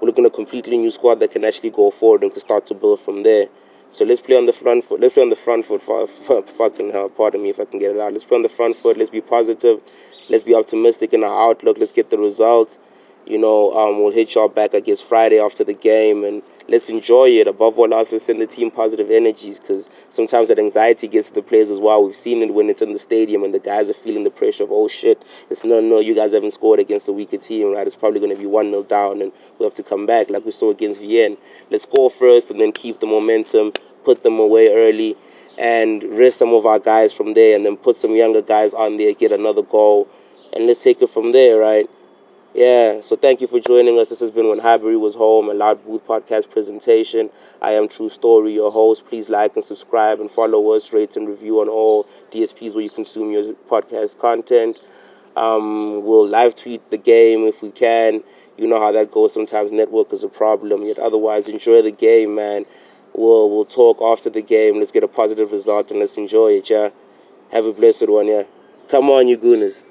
We're 0.00 0.06
looking 0.06 0.24
at 0.24 0.32
a 0.32 0.34
completely 0.34 0.76
new 0.76 0.90
squad 0.90 1.20
that 1.20 1.30
can 1.30 1.44
actually 1.44 1.70
go 1.70 1.90
forward 1.90 2.22
and 2.22 2.30
can 2.30 2.40
start 2.40 2.66
to 2.66 2.74
build 2.74 3.00
from 3.00 3.22
there. 3.22 3.48
So 3.92 4.04
let's 4.04 4.20
play 4.20 4.36
on 4.36 4.44
the 4.44 4.52
front 4.52 4.84
foot. 4.84 5.00
Let's 5.00 5.14
play 5.14 5.22
on 5.22 5.30
the 5.30 5.36
front 5.36 5.64
foot. 5.64 5.80
For, 5.82 6.06
for, 6.26 6.42
fucking 6.42 6.92
hell, 6.92 7.08
pardon 7.08 7.42
me 7.42 7.50
if 7.50 7.60
I 7.60 7.64
can 7.64 7.78
get 7.78 7.92
it 7.92 8.00
out. 8.00 8.12
Let's 8.12 8.26
play 8.26 8.36
on 8.36 8.42
the 8.42 8.48
front 8.48 8.76
foot. 8.76 8.98
Let's 8.98 9.10
be 9.10 9.22
positive. 9.22 9.80
Let's 10.28 10.44
be 10.44 10.54
optimistic 10.54 11.14
in 11.14 11.24
our 11.24 11.50
outlook. 11.50 11.78
Let's 11.78 11.92
get 11.92 12.10
the 12.10 12.18
results. 12.18 12.78
You 13.26 13.38
know, 13.38 13.72
um, 13.76 13.98
we'll 13.98 14.12
hit 14.12 14.34
y'all 14.36 14.48
back, 14.48 14.74
I 14.74 14.80
guess, 14.80 15.00
Friday 15.00 15.40
after 15.40 15.64
the 15.64 15.74
game, 15.74 16.22
and 16.22 16.42
let's 16.68 16.88
enjoy 16.88 17.30
it. 17.30 17.48
Above 17.48 17.76
all 17.76 17.92
else, 17.92 18.12
let's 18.12 18.24
send 18.24 18.40
the 18.40 18.46
team 18.46 18.70
positive 18.70 19.10
energies 19.10 19.58
because 19.58 19.90
sometimes 20.10 20.48
that 20.48 20.60
anxiety 20.60 21.08
gets 21.08 21.28
to 21.28 21.34
the 21.34 21.42
players 21.42 21.68
as 21.68 21.80
well. 21.80 22.04
We've 22.04 22.14
seen 22.14 22.40
it 22.42 22.54
when 22.54 22.70
it's 22.70 22.82
in 22.82 22.92
the 22.92 23.00
stadium 23.00 23.42
and 23.42 23.52
the 23.52 23.58
guys 23.58 23.90
are 23.90 23.94
feeling 23.94 24.22
the 24.22 24.30
pressure 24.30 24.62
of, 24.62 24.70
oh 24.70 24.86
shit, 24.86 25.20
it's 25.50 25.64
no, 25.64 25.80
no, 25.80 25.98
you 25.98 26.14
guys 26.14 26.34
haven't 26.34 26.52
scored 26.52 26.78
against 26.78 27.08
a 27.08 27.12
weaker 27.12 27.36
team, 27.36 27.72
right? 27.72 27.84
It's 27.84 27.96
probably 27.96 28.20
going 28.20 28.34
to 28.34 28.40
be 28.40 28.46
1 28.46 28.70
0 28.70 28.84
down 28.84 29.20
and 29.20 29.32
we 29.58 29.64
have 29.64 29.74
to 29.74 29.82
come 29.82 30.06
back 30.06 30.30
like 30.30 30.44
we 30.44 30.52
saw 30.52 30.70
against 30.70 31.00
Vienna. 31.00 31.36
Let's 31.68 31.82
score 31.82 32.10
first 32.10 32.52
and 32.52 32.60
then 32.60 32.70
keep 32.70 33.00
the 33.00 33.06
momentum, 33.06 33.72
put 34.04 34.22
them 34.22 34.38
away 34.38 34.72
early 34.72 35.16
and 35.58 36.04
rest 36.04 36.38
some 36.38 36.54
of 36.54 36.66
our 36.66 36.78
guys 36.78 37.12
from 37.12 37.34
there, 37.34 37.56
and 37.56 37.64
then 37.64 37.76
put 37.76 37.96
some 37.96 38.14
younger 38.14 38.42
guys 38.42 38.74
on 38.74 38.98
there, 38.98 39.14
get 39.14 39.32
another 39.32 39.62
goal, 39.62 40.06
and 40.52 40.66
let's 40.66 40.82
take 40.82 41.00
it 41.00 41.08
from 41.08 41.32
there, 41.32 41.58
right? 41.58 41.88
Yeah, 42.56 43.02
so 43.02 43.16
thank 43.16 43.42
you 43.42 43.46
for 43.48 43.60
joining 43.60 43.98
us. 43.98 44.08
This 44.08 44.20
has 44.20 44.30
been 44.30 44.48
When 44.48 44.58
Highbury 44.58 44.96
Was 44.96 45.14
Home, 45.14 45.50
a 45.50 45.52
Loud 45.52 45.84
Booth 45.84 46.06
podcast 46.06 46.50
presentation. 46.50 47.28
I 47.60 47.72
am 47.72 47.86
True 47.86 48.08
Story, 48.08 48.54
your 48.54 48.72
host. 48.72 49.06
Please 49.06 49.28
like 49.28 49.56
and 49.56 49.62
subscribe 49.62 50.20
and 50.20 50.30
follow 50.30 50.70
us, 50.70 50.90
rate 50.90 51.18
and 51.18 51.28
review 51.28 51.60
on 51.60 51.68
all 51.68 52.06
DSPs 52.30 52.74
where 52.74 52.82
you 52.82 52.88
consume 52.88 53.30
your 53.30 53.52
podcast 53.68 54.18
content. 54.18 54.80
Um, 55.36 56.02
we'll 56.02 56.26
live 56.26 56.56
tweet 56.56 56.90
the 56.90 56.96
game 56.96 57.44
if 57.44 57.60
we 57.60 57.70
can. 57.70 58.24
You 58.56 58.66
know 58.68 58.80
how 58.80 58.90
that 58.92 59.10
goes. 59.10 59.34
Sometimes 59.34 59.70
network 59.70 60.10
is 60.14 60.24
a 60.24 60.28
problem. 60.30 60.82
Yet 60.86 60.98
otherwise, 60.98 61.48
enjoy 61.48 61.82
the 61.82 61.90
game, 61.90 62.36
man. 62.36 62.64
We'll 63.12 63.50
we'll 63.50 63.66
talk 63.66 64.00
after 64.00 64.30
the 64.30 64.40
game. 64.40 64.78
Let's 64.78 64.92
get 64.92 65.04
a 65.04 65.08
positive 65.08 65.52
result 65.52 65.90
and 65.90 66.00
let's 66.00 66.16
enjoy 66.16 66.52
it, 66.52 66.70
yeah. 66.70 66.88
Have 67.52 67.66
a 67.66 67.74
blessed 67.74 68.08
one, 68.08 68.28
yeah. 68.28 68.44
Come 68.88 69.10
on, 69.10 69.28
you 69.28 69.36
gooners. 69.36 69.82